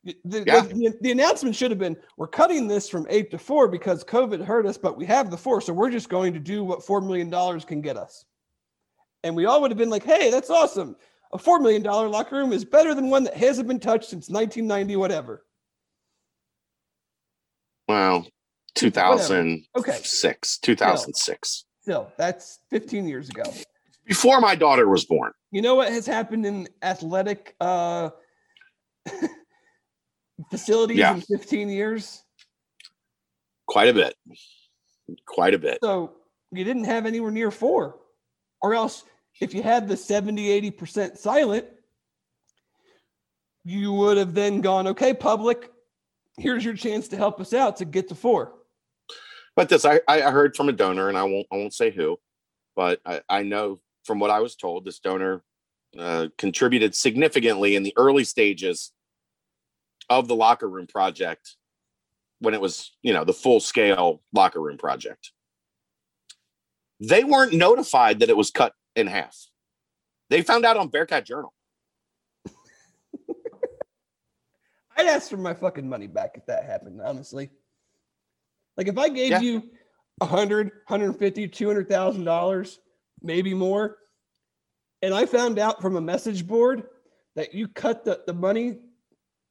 [0.03, 0.61] The, the- Yeah.
[0.63, 4.45] the- the announcement should have been we're cutting this from eight to four because COVID
[4.45, 5.61] hurt us, but we have the four.
[5.61, 7.31] So we're just going to do what $4 million
[7.61, 8.25] can get us.
[9.23, 10.97] And we all would have been like, hey, that's awesome.
[11.33, 14.97] A $4 million locker room is better than one that hasn't been touched since 1990,
[14.97, 15.45] whatever.
[17.89, 18.25] Wow.
[18.75, 19.69] 2006.
[19.77, 19.99] Okay.
[20.63, 21.65] 2006.
[21.83, 23.43] Still, that's 15 years ago.
[24.07, 25.33] Before my daughter was born.
[25.51, 28.11] You know what has happened in athletic uh,
[30.51, 31.15] facilities Yeah.
[31.15, 32.23] in 15 years?
[33.67, 34.15] Quite a bit.
[35.27, 35.79] Quite a bit.
[35.83, 36.13] So
[36.53, 37.97] you didn't have anywhere near four.
[38.63, 39.05] Or else,
[39.41, 41.67] if you had the 70, 80% silent,
[43.65, 45.71] you would have then gone, okay, public,
[46.39, 48.53] here's your chance to help us out to get to four.
[49.57, 52.19] But this, I, I heard from a donor, and I won't I won't say who,
[52.75, 55.43] but I, I know from what I was told, this donor
[55.99, 58.93] uh, contributed significantly in the early stages
[60.11, 61.57] of the locker room project
[62.41, 65.31] when it was, you know, the full scale locker room project.
[67.01, 69.37] They weren't notified that it was cut in half.
[70.31, 71.53] They found out on Bearcat Journal.
[74.97, 77.51] I'd ask for my fucking money back if that happened, honestly.
[78.77, 79.41] Like if I gave Yeah.
[79.41, 79.63] you
[80.21, 82.79] a hundred, hundred and fifty, two hundred thousand dollars,
[83.23, 83.99] maybe more,
[85.03, 86.85] and I found out from a message board
[87.37, 88.79] that you cut the, the money,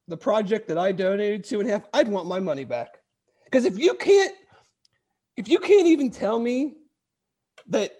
[0.07, 2.97] the project that I donated to in half, I'd want my money back.
[3.45, 4.33] Because if you can't,
[5.35, 6.75] if you can't even tell me
[7.67, 7.91] that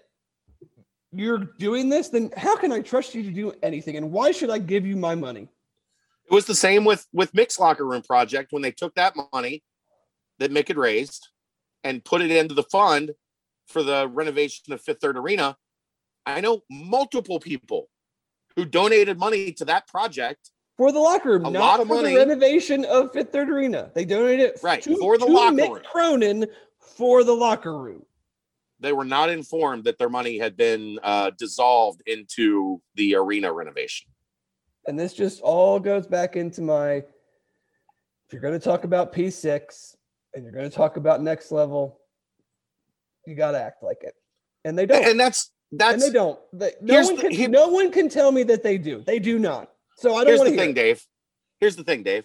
[1.14, 3.96] you're doing this, then how can I trust you to do anything?
[3.96, 5.48] And why should I give you my money?
[6.30, 9.62] It was the same with with Mick's locker room project when they took that money
[10.38, 11.28] that Mick had raised
[11.84, 13.12] and put it into the fund
[13.68, 15.56] for the renovation of Fifth Third Arena.
[16.26, 17.88] I know multiple people
[18.56, 21.96] who donated money to that project, for the locker room, A not lot of for
[21.96, 22.12] money.
[22.14, 23.90] the renovation of Fifth Third Arena.
[23.94, 25.82] They donated it Right, to, for the to locker Mick room.
[25.92, 26.46] Cronin
[26.78, 28.04] for the locker room.
[28.84, 34.10] They were not informed that their money had been uh, dissolved into the arena renovation.
[34.86, 37.02] And this just all goes back into my
[38.26, 39.96] if you're going to talk about P6
[40.34, 42.00] and you're going to talk about next level,
[43.26, 44.14] you got to act like it.
[44.64, 45.04] And they don't.
[45.04, 46.38] And that's And, that's they don't.
[46.52, 49.02] They, no one the- can no one can tell me that they do.
[49.06, 49.70] They do not.
[49.96, 50.74] So I don't here's the thing, it.
[50.74, 51.06] Dave.
[51.60, 52.24] Here's the thing, Dave.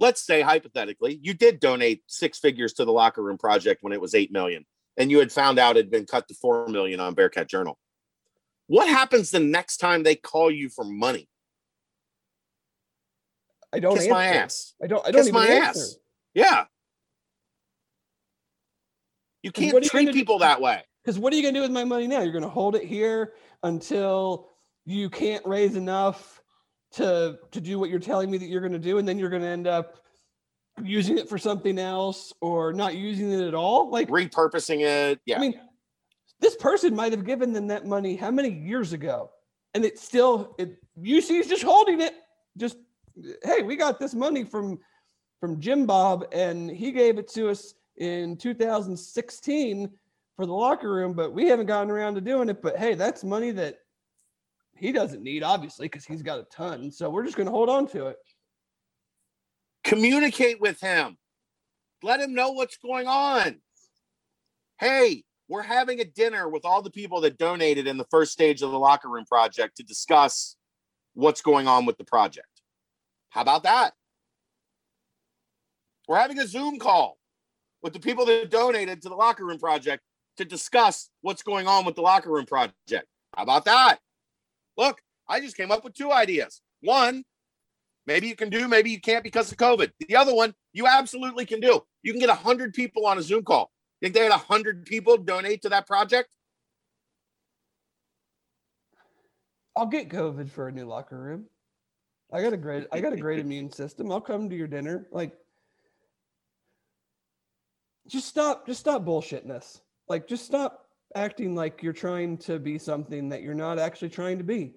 [0.00, 4.00] Let's say hypothetically, you did donate six figures to the locker room project when it
[4.00, 4.64] was eight million,
[4.96, 7.78] and you had found out it had been cut to four million on Bearcat Journal.
[8.66, 11.28] What happens the next time they call you for money?
[13.72, 14.14] I don't Kiss answer.
[14.14, 14.74] my ass.
[14.82, 15.80] I don't I don't Kiss my answer.
[15.80, 15.96] ass.
[16.32, 16.64] Yeah.
[19.42, 20.82] You can't are you treat do- people that way.
[21.02, 22.20] Because what are you going to do with my money now?
[22.22, 24.48] You're going to hold it here until
[24.86, 26.40] you can't raise enough
[26.92, 29.28] to to do what you're telling me that you're going to do, and then you're
[29.28, 29.98] going to end up
[30.82, 33.90] using it for something else or not using it at all.
[33.90, 35.20] Like, Repurposing it.
[35.26, 35.36] Yeah.
[35.36, 35.60] I mean,
[36.40, 39.30] this person might have given them that money how many years ago,
[39.74, 40.76] and it's still it.
[41.00, 42.14] UC's just holding it.
[42.56, 42.76] Just
[43.42, 44.78] hey, we got this money from
[45.40, 49.90] from Jim Bob, and he gave it to us in 2016
[50.36, 52.60] for the locker room, but we haven't gotten around to doing it.
[52.62, 53.78] But hey, that's money that
[54.76, 56.90] he doesn't need, obviously, because he's got a ton.
[56.90, 58.18] So we're just going to hold on to it.
[59.94, 61.16] Communicate with him.
[62.02, 63.60] Let him know what's going on.
[64.78, 68.62] Hey we're having a dinner with all the people that donated in the first stage
[68.62, 70.56] of the locker room project to discuss
[71.14, 72.48] what's going on with the project.
[73.28, 73.92] How about that?
[76.08, 77.18] We're having a zoom call
[77.82, 80.02] with the people that donated to the locker room project
[80.38, 83.06] to discuss what's going on with the locker room project.
[83.36, 83.98] How about that?
[84.76, 86.60] Look i just came up with two ideas.
[86.80, 87.24] One
[88.06, 89.90] Maybe you can do, maybe you can't because of COVID.
[90.08, 91.80] The other one, you absolutely can do.
[92.02, 93.70] You can get 100 people on a Zoom call.
[94.02, 96.28] Think they had 100 people donate to that project?
[99.76, 101.46] I'll get COVID for a new locker room.
[102.32, 104.12] I got a great I got a great immune system.
[104.12, 105.06] I'll come to your dinner.
[105.10, 105.32] Like
[108.06, 109.80] just stop just stop bullshitting us.
[110.08, 114.38] Like just stop acting like you're trying to be something that you're not actually trying
[114.38, 114.74] to be.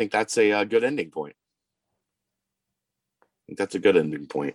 [0.00, 1.36] Think that's a, uh good ending point.
[3.22, 4.54] I think that's a good ending point.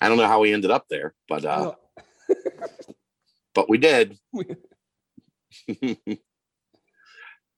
[0.00, 1.74] I don't know how we ended up there, but uh,
[3.54, 4.18] but we did.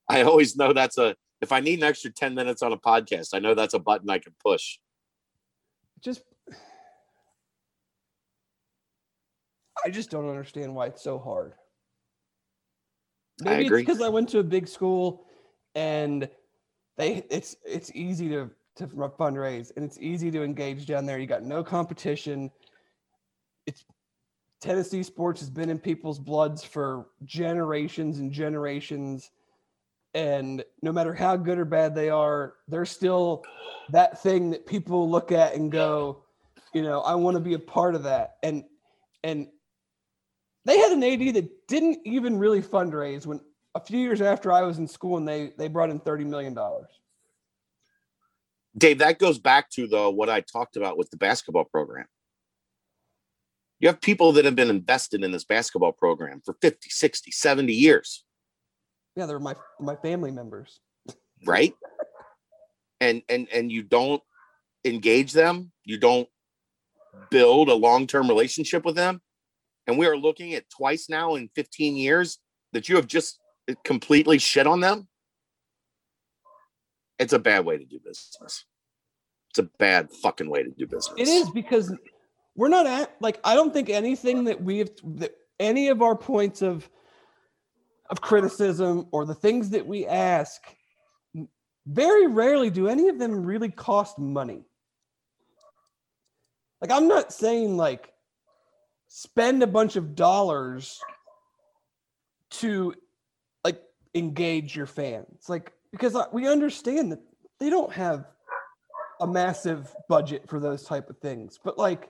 [0.07, 3.29] I always know that's a if I need an extra 10 minutes on a podcast,
[3.33, 4.77] I know that's a button I can push.
[5.99, 6.21] just
[9.83, 11.53] I just don't understand why it's so hard.
[13.43, 13.81] I Maybe agree.
[13.81, 15.25] it's because I went to a big school
[15.73, 16.29] and
[16.97, 21.17] they it's it's easy to to fundraise and it's easy to engage down there.
[21.17, 22.51] You got no competition.
[23.65, 23.85] It's
[24.59, 29.31] Tennessee sports has been in people's bloods for generations and generations.
[30.13, 33.43] And no matter how good or bad they are, they're still
[33.89, 36.23] that thing that people look at and go,
[36.73, 38.37] you know, I want to be a part of that.
[38.41, 38.63] And
[39.23, 39.47] and
[40.65, 43.41] they had an AD that didn't even really fundraise when
[43.77, 46.53] a few years after I was in school and they they brought in thirty million
[46.53, 46.89] dollars.
[48.77, 52.05] Dave, that goes back to though what I talked about with the basketball program.
[53.79, 57.73] You have people that have been invested in this basketball program for 50, 60, 70
[57.73, 58.23] years,
[59.15, 60.79] Yeah, they're my my family members.
[61.45, 61.73] right?
[62.99, 64.23] And and and you don't
[64.83, 66.27] engage them, you don't
[67.29, 69.21] build a long-term relationship with them
[69.87, 72.37] and we are looking at twice now in 15 years
[72.73, 73.39] that you have just
[73.83, 75.07] completely shit on them
[77.19, 78.65] it's a bad way to do business
[79.49, 81.91] it's a bad fucking way to do business It is because
[82.55, 86.61] we're not at like I don't think anything that we've that any of our points
[86.61, 86.89] of
[88.09, 90.61] of criticism or the things that we ask
[91.85, 94.63] very rarely do any of them really cost money.
[96.81, 98.11] Like I'm not saying like
[99.07, 100.99] spend a bunch of dollars
[102.49, 102.93] to
[104.13, 105.47] engage your fans.
[105.47, 107.19] Like because we understand that
[107.59, 108.25] they don't have
[109.19, 111.59] a massive budget for those type of things.
[111.63, 112.09] But like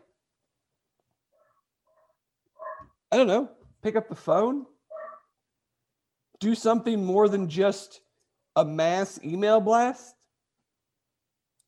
[3.12, 3.50] I don't know,
[3.82, 4.66] pick up the phone,
[6.40, 8.02] do something more than just
[8.56, 10.16] a mass email blast.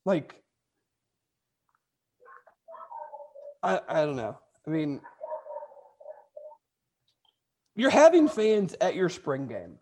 [0.05, 0.43] Like
[3.63, 4.37] I I don't know.
[4.67, 5.01] I mean
[7.75, 9.77] you're having fans at your spring game.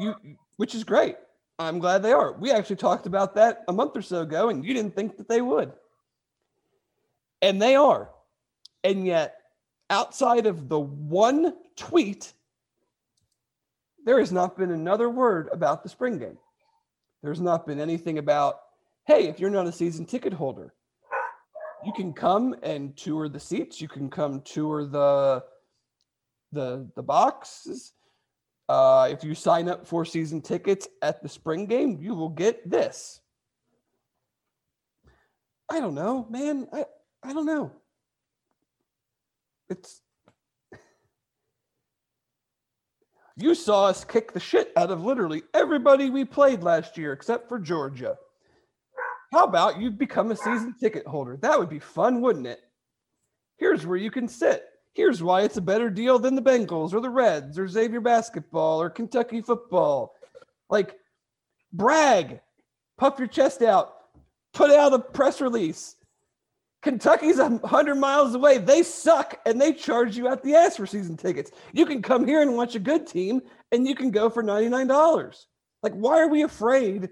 [0.00, 1.16] Uh, you which is great.
[1.58, 2.32] I'm glad they are.
[2.32, 5.28] We actually talked about that a month or so ago, and you didn't think that
[5.28, 5.72] they would.
[7.40, 8.10] And they are.
[8.84, 9.36] And yet,
[9.90, 12.32] outside of the one tweet,
[14.04, 16.38] there has not been another word about the spring game.
[17.22, 18.60] There's not been anything about,
[19.06, 20.74] hey, if you're not a season ticket holder,
[21.84, 23.80] you can come and tour the seats.
[23.80, 25.44] You can come tour the
[26.52, 27.92] the the boxes.
[28.68, 32.68] Uh, if you sign up for season tickets at the spring game, you will get
[32.68, 33.20] this.
[35.70, 36.68] I don't know, man.
[36.72, 36.84] I,
[37.22, 37.72] I don't know.
[39.68, 40.02] It's
[43.36, 47.48] you saw us kick the shit out of literally everybody we played last year except
[47.48, 48.16] for Georgia.
[49.32, 51.38] How about you become a season ticket holder?
[51.40, 52.60] That would be fun, wouldn't it?
[53.56, 54.66] Here's where you can sit.
[54.94, 58.80] Here's why it's a better deal than the Bengals or the Reds or Xavier basketball
[58.80, 60.14] or Kentucky football.
[60.68, 60.96] Like,
[61.72, 62.40] brag,
[62.98, 63.94] puff your chest out,
[64.52, 65.96] put out a press release.
[66.82, 68.58] Kentucky's a hundred miles away.
[68.58, 71.52] They suck, and they charge you out the ass for season tickets.
[71.72, 73.40] You can come here and watch a good team,
[73.70, 75.46] and you can go for ninety nine dollars.
[75.82, 77.08] Like, why are we afraid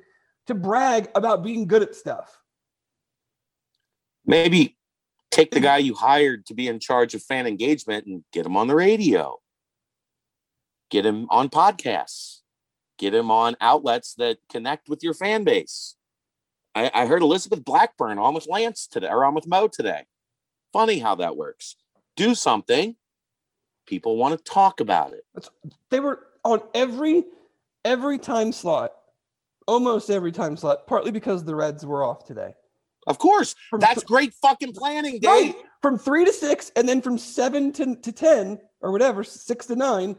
[0.48, 2.40] to brag about being good at stuff?
[4.30, 4.76] maybe
[5.30, 8.56] take the guy you hired to be in charge of fan engagement and get him
[8.56, 9.38] on the radio.
[10.90, 12.40] Get him on podcasts.
[12.98, 15.96] Get him on outlets that connect with your fan base.
[16.74, 20.06] I, I heard elizabeth blackburn on with lance today or on with mo today.
[20.72, 21.76] Funny how that works.
[22.16, 22.96] Do something.
[23.86, 25.24] People want to talk about it.
[25.90, 27.24] They were on every
[27.84, 28.92] every time slot,
[29.66, 32.54] almost every time slot, partly because the Reds were off today.
[33.06, 36.88] Of course From that's th- great fucking planning dave right from three to six, and
[36.88, 40.16] then from seven to, to ten or whatever, six to nine.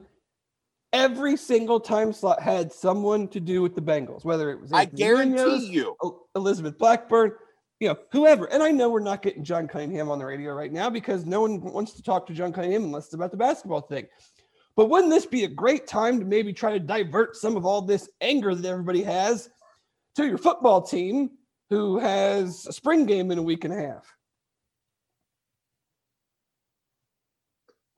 [0.94, 4.84] Every single time slot had someone to do with the Bengals, whether it was i
[4.84, 5.95] guarantee Munoz, you
[6.36, 7.32] Elizabeth Blackburn,
[7.80, 8.45] you know, whoever.
[8.52, 11.41] And I know we're not getting John Cunningham on the radio right now because no
[11.41, 14.06] one wants to talk to John Cunningham unless it's about the basketball thing.
[14.76, 17.82] But wouldn't this be a great time to maybe try to divert some of all
[17.82, 19.49] this anger that everybody has
[20.16, 21.30] to your football team
[21.72, 24.14] who has a spring game in a week and a half?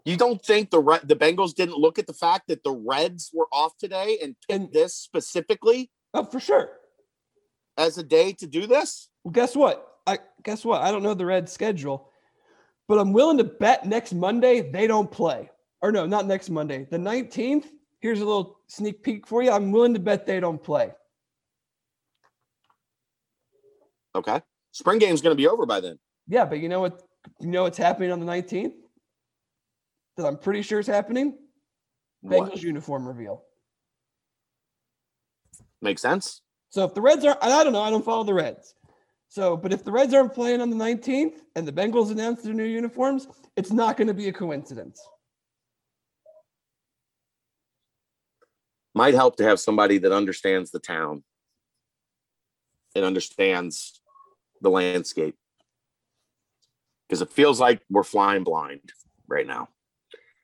[0.06, 3.48] You don't think the the Bengals didn't look at the fact that the Reds were
[3.52, 6.80] off today and picked And- this specifically Oh, for sure.
[7.78, 9.10] as a day to do this?
[9.24, 9.90] Well, guess what?
[10.06, 10.82] I guess what?
[10.82, 12.10] I don't know the Reds schedule,
[12.88, 15.50] but I'm willing to bet next Monday they don't play.
[15.82, 16.86] Or no, not next Monday.
[16.92, 17.66] The 19th.
[18.02, 19.50] Here's a little sneak peek for you.
[19.52, 20.94] I'm willing to bet they don't play.
[24.16, 24.42] Okay.
[24.72, 26.00] Spring game's going to be over by then.
[26.28, 27.02] Yeah, but you know what?
[27.40, 28.74] You know what's happening on the 19th?
[30.18, 31.38] That I'm pretty sure is happening.
[32.24, 32.62] Bengals What?
[32.62, 33.44] uniform reveal.
[35.82, 36.42] Makes sense.
[36.70, 38.74] So if the Reds are, I don't know, I don't follow the Reds.
[39.28, 42.54] So, but if the Reds aren't playing on the 19th and the Bengals announce their
[42.54, 45.02] new uniforms, it's not going to be a coincidence.
[48.96, 51.24] Might help to have somebody that understands the town
[52.96, 54.00] and understands
[54.64, 55.36] the landscape.
[57.08, 58.92] Because it feels like we're flying blind
[59.28, 59.70] right now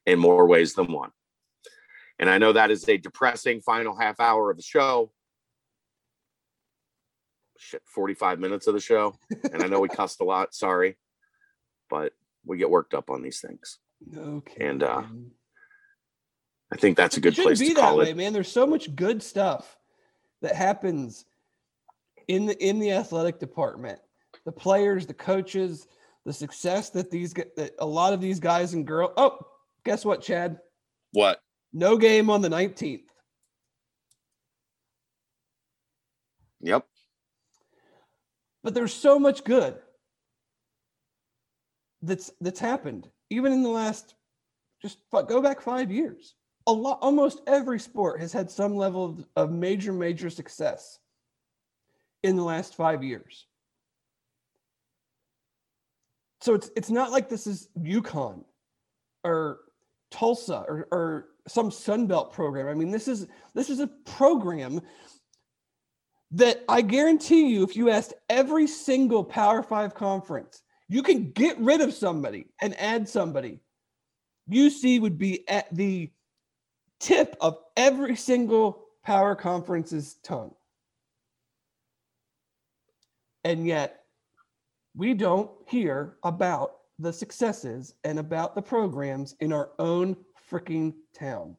[0.06, 1.12] in more ways than one.
[2.20, 5.12] And I know that is a depressing final half hour of the show.
[7.58, 9.16] Shit, 45 minutes of the show.
[9.52, 10.98] And I know we cussed a lot, sorry.
[11.90, 12.14] But
[12.46, 13.80] we get worked up on these things.
[14.16, 14.68] Okay.
[14.68, 15.04] And, uh,
[16.72, 18.18] I think that's a good it place be to that call way, it.
[18.18, 18.34] man.
[18.34, 19.78] There's so much good stuff
[20.41, 21.26] that happens
[22.28, 24.00] in the in the athletic department.
[24.45, 25.88] The players, the coaches,
[26.26, 29.11] the success that these that a lot of these guys and girls.
[29.18, 29.40] Oh,
[29.84, 30.60] guess what, Chad?
[31.11, 31.41] What?
[31.74, 33.03] No game on the 19th.
[36.61, 36.86] Yep.
[38.64, 39.78] But there's so much good
[42.02, 44.16] that's that's happened even in the last
[44.82, 46.36] just go back 5 years.
[46.68, 50.99] A lot almost every sport has had some level of, of major major success
[52.24, 53.48] in the last 5 years.
[56.41, 58.44] So it's it's not like this is UConn
[59.24, 59.60] or
[60.11, 62.68] Tulsa or, or some Sunbelt program.
[62.68, 64.82] I mean, this is this is a program
[66.32, 71.60] that I guarantee you, if you asked every single Power Five conference, you can get
[71.60, 73.60] rid of somebody and add somebody.
[74.49, 76.11] UC would be at the
[76.99, 80.53] tip of every single power conference's tongue.
[83.44, 84.03] And yet,
[84.99, 90.17] we don't hear about the successes and about the programs in our own
[90.51, 91.55] freaking town.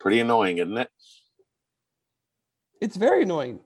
[0.00, 0.90] Pretty annoying, isn't it?
[2.80, 3.60] it's very annoying.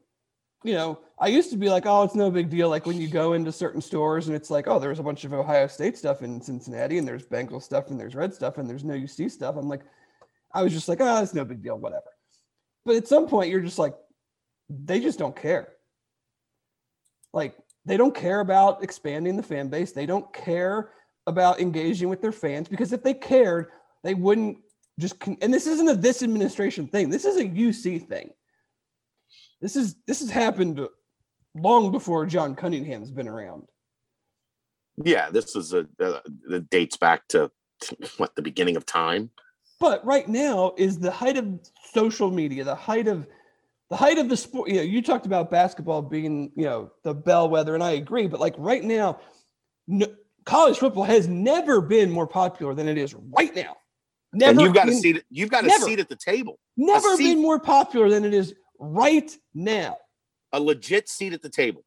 [0.62, 2.68] You know, I used to be like, oh, it's no big deal.
[2.68, 5.32] Like when you go into certain stores and it's like, oh, there's a bunch of
[5.32, 8.84] Ohio State stuff in Cincinnati and there's Bengal stuff and there's red stuff and there's
[8.84, 9.56] no UC stuff.
[9.56, 9.82] I'm like,
[10.54, 12.02] I was just like, oh, it's no big deal, whatever.
[12.84, 13.94] But at some point, you're just like,
[14.68, 15.68] they just don't care.
[17.32, 19.92] Like, they don't care about expanding the fan base.
[19.92, 20.90] They don't care
[21.26, 23.68] about engaging with their fans because if they cared,
[24.04, 24.58] they wouldn't
[24.98, 25.18] just.
[25.18, 27.10] Con- and this isn't a this administration thing.
[27.10, 28.30] This is a UC thing.
[29.60, 30.86] This is this has happened
[31.54, 33.64] long before John Cunningham's been around.
[35.02, 37.50] Yeah, this is a, a that dates back to
[38.16, 39.30] what the beginning of time.
[39.80, 41.58] But right now is the height of
[41.92, 43.26] social media, the height of
[43.92, 44.70] the height of the sport.
[44.70, 48.26] You know, you talked about basketball being, you know, the bellwether, and I agree.
[48.26, 49.20] But like right now,
[49.86, 50.06] no,
[50.46, 53.76] college football has never been more popular than it is right now.
[54.32, 55.22] Never and you've got a been- seat.
[55.28, 55.84] You've got a never.
[55.84, 56.58] seat at the table.
[56.74, 59.98] never been more popular than it is right now.
[60.54, 61.84] A legit seat at the table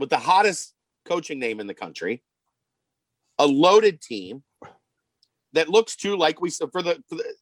[0.00, 2.24] with the hottest coaching name in the country,
[3.38, 4.42] a loaded team
[5.52, 7.34] that looks to like we said for the, for the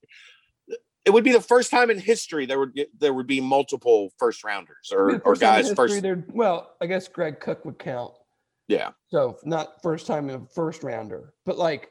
[1.04, 4.44] it would be the first time in history there would there would be multiple first
[4.44, 8.12] rounders or, or first in guys history first Well, I guess Greg Cook would count.
[8.68, 11.90] yeah So not first time in a first rounder, but like,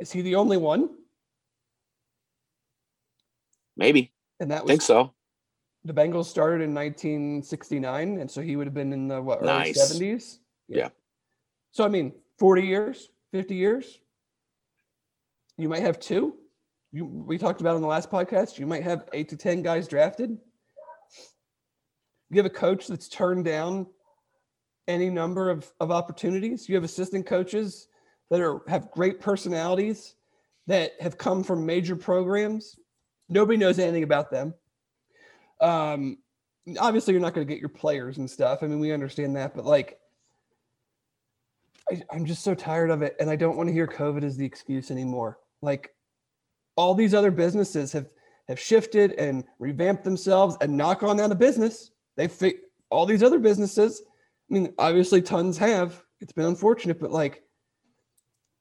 [0.00, 0.90] is he the only one?
[3.76, 5.14] maybe And that I think so
[5.84, 9.46] the Bengals started in 1969, and so he would have been in the what early
[9.48, 9.92] Nice.
[9.92, 10.38] 70s.
[10.66, 10.88] Yeah.
[11.72, 14.00] So I mean, 40 years, 50 years.
[15.58, 16.36] You might have two.
[16.94, 18.56] You we talked about on the last podcast.
[18.56, 20.38] You might have eight to ten guys drafted.
[22.30, 23.88] You have a coach that's turned down
[24.86, 26.68] any number of, of opportunities.
[26.68, 27.88] You have assistant coaches
[28.30, 30.14] that are have great personalities
[30.68, 32.78] that have come from major programs.
[33.28, 34.54] Nobody knows anything about them.
[35.60, 36.18] Um,
[36.78, 38.62] obviously, you're not going to get your players and stuff.
[38.62, 39.98] I mean, we understand that, but like,
[41.90, 44.36] I, I'm just so tired of it, and I don't want to hear COVID as
[44.36, 45.40] the excuse anymore.
[45.60, 45.90] Like,
[46.76, 48.10] all these other businesses have
[48.48, 51.92] have shifted and revamped themselves and not gone out of business.
[52.16, 52.58] They fi-
[52.90, 54.02] all these other businesses.
[54.50, 56.02] I mean, obviously, tons have.
[56.20, 57.42] It's been unfortunate, but like,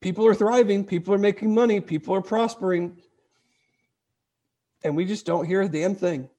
[0.01, 2.97] people are thriving, people are making money, people are prospering,
[4.85, 6.29] and we just don't hear a damn thing.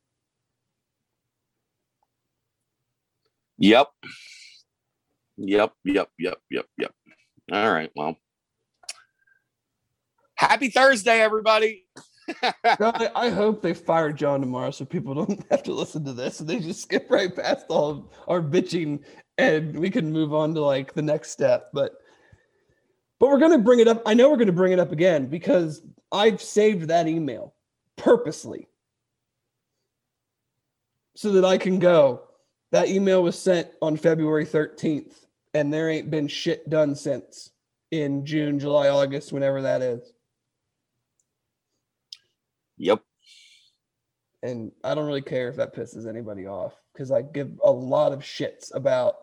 [3.58, 3.88] yep
[5.36, 6.92] yep yep yep yep yep
[7.52, 8.16] all right well
[10.36, 11.84] happy thursday everybody
[12.80, 16.48] I, hope they fire John tomorrow so people don't have to listen to this and
[16.48, 19.04] they just skip right past all our bitching
[19.38, 21.70] and we can move on to like the next step.
[21.72, 21.92] But
[23.18, 24.02] but we're gonna bring it up.
[24.06, 25.82] I know we're gonna bring it up again because
[26.12, 27.54] I've saved that email
[27.96, 28.68] purposely
[31.16, 32.22] so that I can go.
[32.72, 37.50] That email was sent on February 13th, and there ain't been shit done since
[37.92, 40.12] in June, July, August, whenever that is.
[42.76, 43.00] Yep
[44.44, 48.12] and I don't really care if that pisses anybody off because I give a lot
[48.12, 49.16] of shits about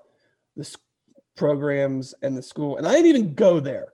[0.56, 0.76] the
[1.38, 3.94] programs and the school, and I didn't even go there.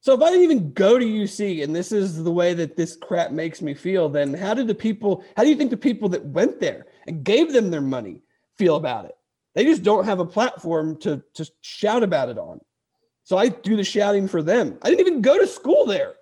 [0.00, 2.96] So if I didn't even go to UC, and this is the way that this
[2.96, 5.24] crap makes me feel, then how did the people?
[5.36, 8.22] How do you think the people that went there and gave them their money
[8.56, 9.16] feel about it?
[9.54, 12.60] They just don't have a platform to to shout about it on.
[13.24, 14.78] So I do the shouting for them.
[14.82, 16.14] I didn't even go to school there.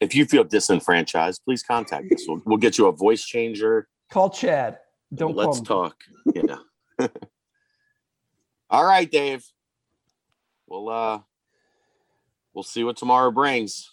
[0.00, 4.30] If you feel disenfranchised please contact us we'll, we'll get you a voice changer Call
[4.30, 4.78] Chad.
[5.14, 5.66] Don't call Let's me.
[5.66, 5.96] talk.
[6.34, 6.56] Yeah.
[8.70, 9.44] All right, Dave.
[10.66, 11.20] We'll uh
[12.52, 13.88] we'll see what tomorrow brings.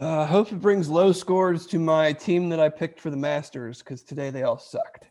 [0.00, 3.16] Uh, I hope it brings low scores to my team that I picked for the
[3.16, 5.08] Masters because today they all sucked.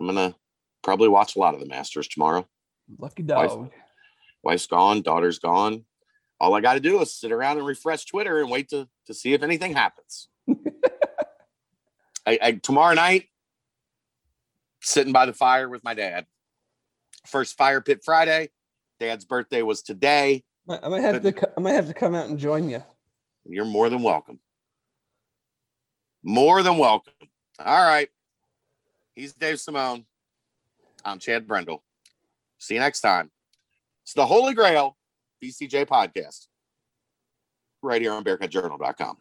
[0.00, 0.36] I'm gonna
[0.82, 2.46] probably watch a lot of the Masters tomorrow.
[2.98, 3.72] Lucky dog.
[4.42, 5.84] Wife's gone, daughter's gone.
[6.40, 9.14] All I got to do is sit around and refresh Twitter and wait to to
[9.14, 10.28] see if anything happens.
[12.26, 13.26] I, I tomorrow night,
[14.80, 16.26] sitting by the fire with my dad.
[17.26, 18.50] First fire pit Friday.
[19.00, 20.44] Dad's birthday was today.
[20.68, 21.50] I I might have to.
[21.56, 22.82] I might have to come out and join you.
[23.46, 24.40] You're more than welcome.
[26.22, 27.12] More than welcome.
[27.58, 28.08] All right.
[29.14, 30.06] He's Dave Simone.
[31.04, 31.84] I'm Chad Brendel.
[32.58, 33.30] See you next time.
[34.02, 34.96] It's the Holy Grail
[35.44, 36.46] BCJ podcast
[37.82, 39.18] right here on BearcatJournal.com.